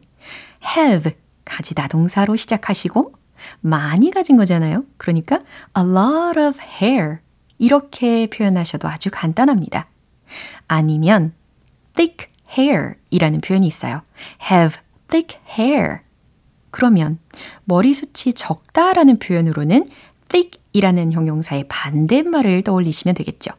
have 0.77 1.13
가지다 1.45 1.87
동사로 1.87 2.35
시작하시고 2.35 3.13
많이 3.61 4.11
가진 4.11 4.37
거잖아요. 4.37 4.83
그러니까 4.97 5.39
a 5.77 5.83
lot 5.83 6.39
of 6.39 6.59
hair. 6.81 7.19
이렇게 7.57 8.27
표현하셔도 8.27 8.87
아주 8.87 9.09
간단합니다. 9.11 9.87
아니면 10.67 11.33
thick 11.93 12.27
hair 12.57 12.95
이라는 13.09 13.41
표현이 13.41 13.65
있어요. 13.65 14.01
have 14.51 14.79
thick 15.07 15.39
hair. 15.57 15.99
그러면 16.71 17.19
머리숱이 17.65 18.33
적다라는 18.33 19.19
표현으로는 19.19 19.89
thick 20.29 20.61
이라는 20.73 21.11
형용사의 21.11 21.67
반대말을 21.69 22.61
떠올리시면 22.63 23.15
되겠죠. 23.15 23.51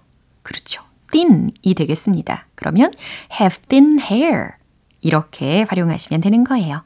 그렇죠. 0.42 0.87
Thin이 1.10 1.74
되겠습니다. 1.74 2.46
그러면 2.54 2.92
have 3.32 3.58
thin 3.68 3.98
hair. 4.00 4.58
이렇게 5.00 5.64
활용하시면 5.68 6.20
되는 6.20 6.44
거예요. 6.44 6.82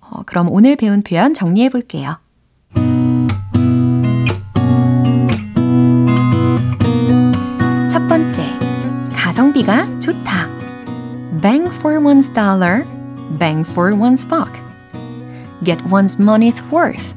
어, 0.00 0.22
그럼 0.24 0.48
오늘 0.50 0.76
배운 0.76 1.02
표현 1.02 1.34
정리해 1.34 1.68
볼게요. 1.68 2.18
첫 7.90 8.08
번째, 8.08 8.44
가성비가 9.14 10.00
좋다. 10.00 10.48
Bang 11.40 11.68
for 11.76 11.98
one's 12.00 12.32
dollar, 12.32 12.84
bang 13.38 13.68
for 13.68 13.94
one's 13.94 14.28
buck. 14.28 14.52
Get 15.64 15.82
one's 15.84 16.18
money's 16.18 16.62
worth, 16.72 17.14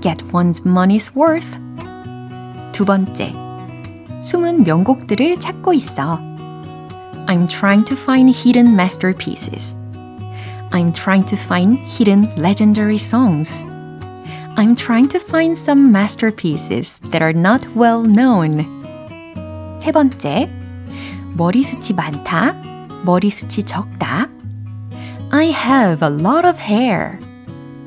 get 0.00 0.22
one's 0.32 0.66
money's 0.66 1.14
worth. 1.16 1.58
두 2.72 2.84
번째, 2.84 3.32
숨은 4.25 4.63
명곡들을 4.63 5.39
찾고 5.39 5.73
있어. 5.73 6.19
I'm 7.27 7.47
trying 7.47 7.85
to 7.85 7.95
find 7.97 8.35
hidden 8.35 8.73
masterpieces. 8.73 9.75
I'm 10.71 10.91
trying 10.91 11.25
to 11.27 11.37
find 11.37 11.77
hidden 11.79 12.29
legendary 12.37 12.97
songs. 12.97 13.65
I'm 14.57 14.75
trying 14.75 15.07
to 15.09 15.19
find 15.19 15.57
some 15.57 15.91
masterpieces 15.91 16.99
that 17.11 17.21
are 17.21 17.33
not 17.33 17.65
well 17.75 18.03
known. 18.03 18.65
세 19.79 19.91
번째, 19.91 20.49
머리숱이 21.35 21.93
많다, 21.95 22.55
머리숱이 23.05 23.63
적다. 23.65 24.27
I 25.31 25.51
have 25.51 26.03
a 26.03 26.11
lot 26.11 26.45
of 26.45 26.59
hair. 26.59 27.17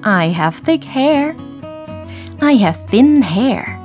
I 0.02 0.32
have 0.32 0.56
thick 0.64 0.84
hair. 0.84 1.36
I 2.40 2.56
have 2.56 2.78
thin 2.86 3.22
hair. 3.22 3.77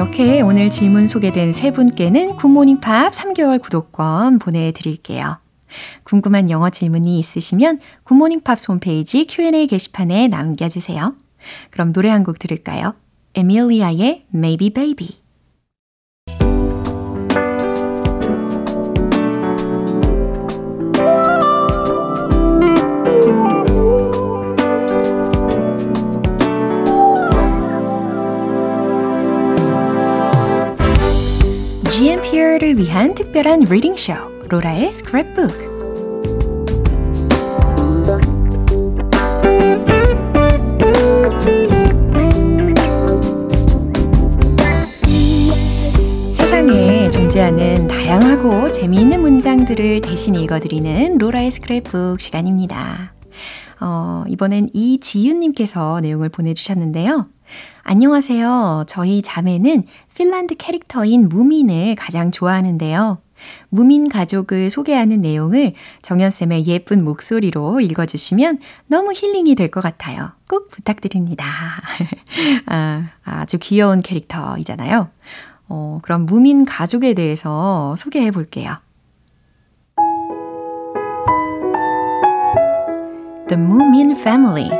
이렇게 0.00 0.40
오늘 0.40 0.70
질문 0.70 1.08
소개된 1.08 1.52
세 1.52 1.70
분께는 1.72 2.36
굿모닝 2.36 2.80
팝 2.80 3.12
3개월 3.12 3.60
구독권 3.60 4.38
보내드릴게요. 4.38 5.36
궁금한 6.04 6.48
영어 6.48 6.70
질문이 6.70 7.18
있으시면 7.18 7.80
굿모닝 8.04 8.40
팝 8.40 8.58
홈페이지 8.66 9.26
Q&A 9.26 9.66
게시판에 9.66 10.28
남겨주세요. 10.28 11.14
그럼 11.68 11.92
노래 11.92 12.08
한 12.08 12.24
곡 12.24 12.38
들을까요? 12.38 12.94
에밀리아의 13.34 14.24
Maybe 14.34 14.70
Baby 14.70 15.19
GMP를 32.50 32.78
위한 32.78 33.14
특별한 33.14 33.60
리딩 33.60 33.94
쇼 33.94 34.12
로라의 34.48 34.90
스크랩북 34.90 35.50
세상에 46.34 47.08
존재하는 47.10 47.86
다양하고 47.86 48.72
재미있는 48.72 49.20
문장들을 49.20 50.00
대신 50.00 50.34
읽어드리는 50.34 51.18
로라의 51.18 51.50
스크랩북 51.52 52.18
시간입니다. 52.18 53.14
어, 53.80 54.24
이번엔 54.26 54.70
이지윤님께서 54.72 56.00
내용을 56.00 56.28
보내주셨는데요. 56.30 57.28
안녕하세요. 57.82 58.84
저희 58.86 59.22
자매는 59.22 59.84
핀란드 60.16 60.54
캐릭터인 60.56 61.28
무민을 61.28 61.94
가장 61.96 62.30
좋아하는데요. 62.30 63.18
무민 63.70 64.08
가족을 64.08 64.68
소개하는 64.68 65.22
내용을 65.22 65.72
정연쌤의 66.02 66.66
예쁜 66.66 67.02
목소리로 67.04 67.80
읽어주시면 67.80 68.58
너무 68.86 69.12
힐링이 69.14 69.54
될 69.54 69.70
것 69.70 69.80
같아요. 69.80 70.32
꼭 70.48 70.70
부탁드립니다. 70.70 71.46
아, 72.66 73.04
아주 73.24 73.58
귀여운 73.58 74.02
캐릭터이잖아요. 74.02 75.08
어, 75.68 76.00
그럼 76.02 76.26
무민 76.26 76.64
가족에 76.64 77.14
대해서 77.14 77.94
소개해 77.96 78.30
볼게요. 78.30 78.76
The 83.48 83.60
Moomin 83.60 84.12
Family 84.12 84.70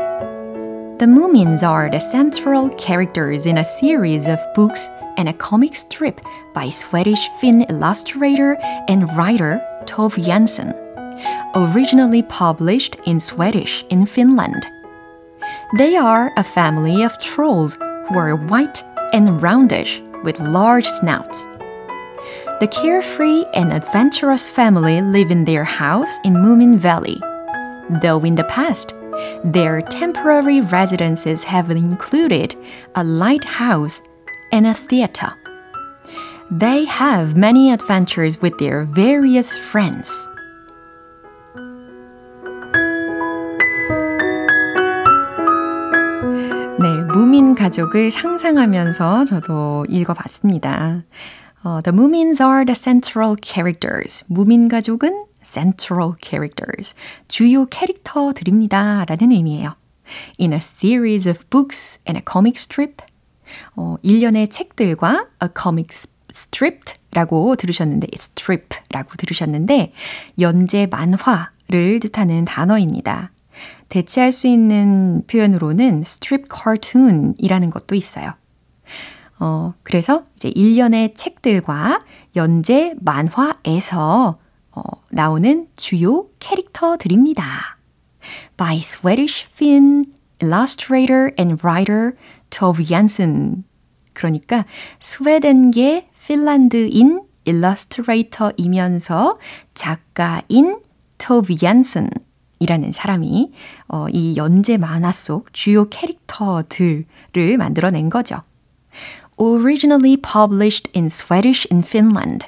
The 1.00 1.06
Moomins 1.06 1.62
are 1.62 1.88
the 1.88 1.98
central 1.98 2.68
characters 2.68 3.46
in 3.46 3.56
a 3.56 3.64
series 3.64 4.26
of 4.26 4.38
books 4.54 4.86
and 5.16 5.30
a 5.30 5.32
comic 5.32 5.74
strip 5.74 6.20
by 6.52 6.68
Swedish 6.68 7.26
Finn 7.40 7.62
illustrator 7.70 8.58
and 8.86 9.08
writer 9.16 9.62
Tove 9.86 10.22
Jansson, 10.22 10.74
originally 11.56 12.22
published 12.24 12.96
in 13.06 13.18
Swedish 13.18 13.82
in 13.88 14.04
Finland. 14.04 14.66
They 15.78 15.96
are 15.96 16.32
a 16.36 16.44
family 16.44 17.02
of 17.02 17.18
trolls 17.18 17.76
who 17.76 18.18
are 18.18 18.36
white 18.36 18.84
and 19.14 19.40
roundish 19.40 20.02
with 20.22 20.38
large 20.38 20.86
snouts. 20.86 21.46
The 22.60 22.68
carefree 22.70 23.46
and 23.54 23.72
adventurous 23.72 24.50
family 24.50 25.00
live 25.00 25.30
in 25.30 25.46
their 25.46 25.64
house 25.64 26.18
in 26.26 26.34
Moomin 26.34 26.76
Valley, 26.76 27.18
though 28.02 28.20
in 28.22 28.34
the 28.34 28.44
past, 28.44 28.92
their 29.43 29.81
temporary 29.81 30.61
residences 30.61 31.43
have 31.43 31.69
included 31.69 32.55
a 32.95 33.03
lighthouse 33.03 34.01
and 34.51 34.65
a 34.65 34.73
theater. 34.73 35.33
They 36.51 36.85
have 36.85 37.35
many 37.35 37.71
adventures 37.71 38.41
with 38.41 38.57
their 38.59 38.83
various 38.83 39.55
friends. 39.55 40.27
네, 46.77 46.99
무민 47.13 47.55
가족을 47.55 48.11
상상하면서 48.11 49.25
저도 49.25 49.85
읽어봤습니다. 49.89 51.03
Uh, 51.65 51.81
the 51.81 51.91
Moomins 51.91 52.39
are 52.39 52.63
the 52.63 52.75
central 52.75 53.35
characters. 53.41 54.23
무민 54.29 54.69
가족은 54.69 55.23
central 55.50 56.12
characters, 56.22 56.94
주요 57.28 57.66
캐릭터들입니다. 57.66 59.04
라는 59.06 59.32
의미예요. 59.32 59.74
In 60.40 60.52
a 60.52 60.58
series 60.58 61.28
of 61.28 61.44
books 61.50 62.00
and 62.08 62.18
a 62.18 62.22
comic 62.30 62.56
strip. 62.56 63.04
어, 63.74 63.96
일련의 64.02 64.48
책들과 64.48 65.26
a 65.42 65.48
comic 65.60 65.88
strip 66.32 66.94
라고 67.12 67.56
들으셨는데, 67.56 68.08
strip 68.14 68.78
라고 68.90 69.16
들으셨는데, 69.16 69.92
연재 70.38 70.86
만화를 70.86 72.00
뜻하는 72.00 72.44
단어입니다. 72.44 73.32
대체할 73.88 74.30
수 74.32 74.46
있는 74.46 75.24
표현으로는 75.26 76.02
strip 76.02 76.48
cartoon 76.54 77.34
이라는 77.38 77.70
것도 77.70 77.94
있어요. 77.94 78.34
어, 79.40 79.74
그래서 79.82 80.22
이제 80.36 80.50
일련의 80.50 81.14
책들과 81.14 82.00
연재 82.36 82.94
만화에서 83.00 84.38
어, 84.72 84.82
나오는 85.10 85.66
주요 85.76 86.28
캐릭터들입니다. 86.38 87.78
By 88.56 88.78
Swedish 88.78 89.46
Finn 89.52 90.12
illustrator 90.42 91.32
and 91.38 91.64
writer 91.64 92.12
Tove 92.50 92.84
Jansson. 92.86 93.64
그러니까 94.12 94.64
스웨덴계 95.00 96.08
핀란드인 96.30 97.22
일러스트레이터이면서 97.44 99.38
작가인 99.74 100.80
토비 101.18 101.58
얀슨이라는 101.60 102.92
사람이 102.92 103.52
어, 103.88 104.06
이 104.12 104.36
연재 104.36 104.76
만화 104.76 105.10
속 105.10 105.52
주요 105.52 105.88
캐릭터들을 105.88 107.56
만들어낸 107.58 108.10
거죠. 108.10 108.42
Originally 109.36 110.16
published 110.16 110.92
in 110.94 111.06
Swedish 111.06 111.66
in 111.72 111.82
Finland. 111.82 112.46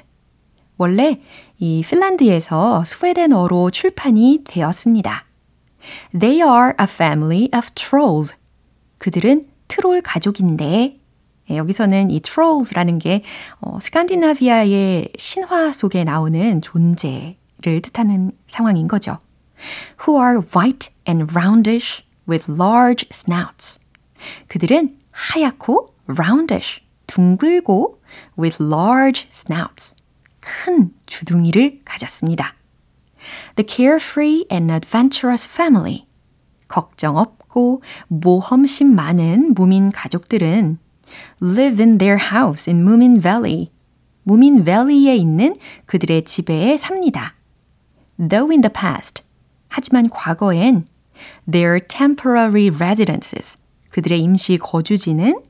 원래 0.77 1.21
이 1.65 1.81
핀란드에서 1.81 2.83
스웨덴어로 2.83 3.71
출판이 3.71 4.39
되었습니다. 4.43 5.23
They 6.11 6.41
are 6.41 6.73
a 6.77 6.83
family 6.83 7.47
of 7.55 7.69
trolls. 7.73 8.35
그들은 8.97 9.47
트롤 9.69 10.01
가족인데 10.01 10.99
여기서는 11.49 12.11
이 12.11 12.19
trolls라는 12.19 12.99
게 12.99 13.23
어, 13.61 13.79
스칸디나비아의 13.79 15.13
신화 15.17 15.71
속에 15.71 16.03
나오는 16.03 16.61
존재를 16.61 17.81
뜻하는 17.81 18.29
상황인 18.49 18.89
거죠. 18.89 19.19
who 20.05 20.21
are 20.21 20.41
white 20.53 20.91
and 21.07 21.33
roundish 21.33 22.03
with 22.29 22.51
large 22.51 23.07
snouts. 23.09 23.79
그들은 24.49 24.97
하얗고 25.13 25.95
roundish, 26.09 26.81
둥글고 27.07 28.01
with 28.37 28.61
large 28.61 29.29
snouts, 29.31 29.95
큰 30.43 30.91
주둥이를 31.05 31.79
가졌습니다. 31.85 32.55
The 33.55 33.65
carefree 33.67 34.45
and 34.51 34.71
adventurous 34.71 35.49
family. 35.49 36.05
걱정 36.67 37.17
없고 37.17 37.81
모험심 38.07 38.93
많은 38.93 39.53
무민 39.53 39.91
가족들은 39.91 40.79
live 41.41 41.83
in 41.83 41.97
their 41.97 42.19
house 42.31 42.71
in 42.71 42.83
Moomin 42.83 43.21
Valley. 43.21 43.71
무민 44.23 44.63
밸리에 44.63 45.15
있는 45.15 45.55
그들의 45.85 46.25
집에 46.25 46.77
삽니다. 46.77 47.35
Though 48.17 48.51
in 48.51 48.61
the 48.61 48.71
past. 48.73 49.23
하지만 49.69 50.09
과거엔 50.09 50.85
their 51.49 51.79
temporary 51.79 52.69
residences. 52.69 53.57
그들의 53.89 54.21
임시 54.21 54.57
거주지는 54.57 55.41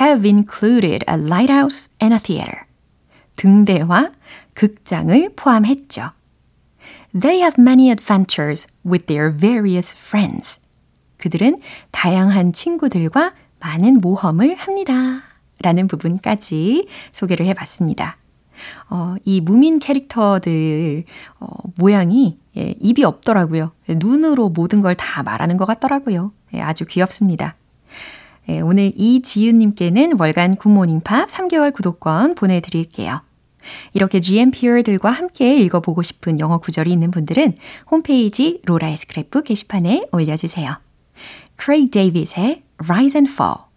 have 0.00 0.28
included 0.28 1.04
a 1.08 1.16
lighthouse 1.16 1.88
and 2.02 2.14
a 2.14 2.20
theater. 2.20 2.66
등대와 3.36 4.17
극장을 4.58 5.30
포함했죠. 5.36 6.10
They 7.18 7.40
have 7.42 7.62
many 7.62 7.90
adventures 7.90 8.66
with 8.84 9.06
their 9.06 9.32
various 9.36 9.94
friends. 9.96 10.66
그들은 11.16 11.60
다양한 11.92 12.52
친구들과 12.52 13.34
많은 13.60 14.00
모험을 14.00 14.56
합니다. 14.56 15.22
라는 15.62 15.86
부분까지 15.86 16.88
소개를 17.12 17.46
해봤습니다. 17.46 18.16
어, 18.90 19.14
이 19.24 19.40
무민 19.40 19.78
캐릭터들 19.78 21.04
어, 21.38 21.46
모양이 21.76 22.40
예, 22.56 22.74
입이 22.80 23.04
없더라고요. 23.04 23.70
눈으로 23.88 24.48
모든 24.48 24.80
걸 24.80 24.96
다 24.96 25.22
말하는 25.22 25.56
것 25.56 25.66
같더라고요. 25.66 26.32
예, 26.54 26.60
아주 26.60 26.84
귀엽습니다. 26.84 27.54
예, 28.48 28.58
오늘 28.58 28.92
이지윤님께는 28.96 30.18
월간 30.18 30.56
굿모닝 30.56 31.02
팝 31.02 31.28
3개월 31.28 31.72
구독권 31.72 32.34
보내드릴게요. 32.34 33.20
이렇게 33.92 34.20
GMPR들과 34.20 35.10
함께 35.10 35.58
읽어보고 35.58 36.02
싶은 36.02 36.40
영어 36.40 36.58
구절이 36.58 36.90
있는 36.90 37.10
분들은 37.10 37.56
홈페이지 37.90 38.60
로라의 38.64 38.96
스크랩북 38.96 39.44
게시판에 39.44 40.06
올려주세요. 40.12 40.76
Craig 41.60 41.90
David의 41.90 42.62
Rise 42.86 43.18
and 43.18 43.32
Fall 43.32 43.68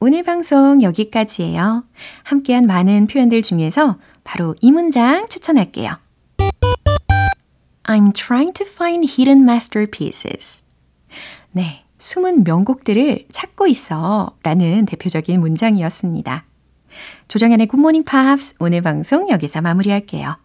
오늘 0.00 0.22
방송 0.22 0.82
여기까지예요. 0.82 1.84
함께한 2.24 2.66
많은 2.66 3.06
표현들 3.06 3.42
중에서 3.42 3.96
바로 4.22 4.54
이 4.60 4.70
문장 4.70 5.26
추천할게요. 5.28 5.96
I'm 7.84 8.12
trying 8.14 8.52
to 8.54 8.66
find 8.66 9.06
hidden 9.08 9.42
masterpieces. 9.42 10.64
네, 11.52 11.84
숨은 11.98 12.44
명곡들을 12.44 13.26
찾고 13.30 13.66
있어 13.68 14.36
라는 14.42 14.84
대표적인 14.86 15.40
문장이었습니다. 15.40 16.44
조정현의 17.28 17.66
굿모닝 17.66 18.04
팝스 18.04 18.56
오늘 18.60 18.82
방송 18.82 19.28
여기서 19.30 19.60
마무리할게요. 19.60 20.36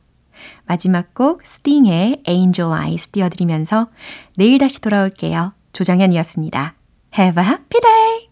마지막 0.65 1.13
곡 1.13 1.45
스팅의 1.45 2.23
Angel 2.27 2.71
Eyes 2.71 3.09
띄워드리면서 3.09 3.89
내일 4.37 4.57
다시 4.57 4.81
돌아올게요. 4.81 5.53
조정현이었습니다. 5.73 6.75
Have 7.17 7.43
a 7.43 7.49
happy 7.49 7.81
day! 7.81 8.28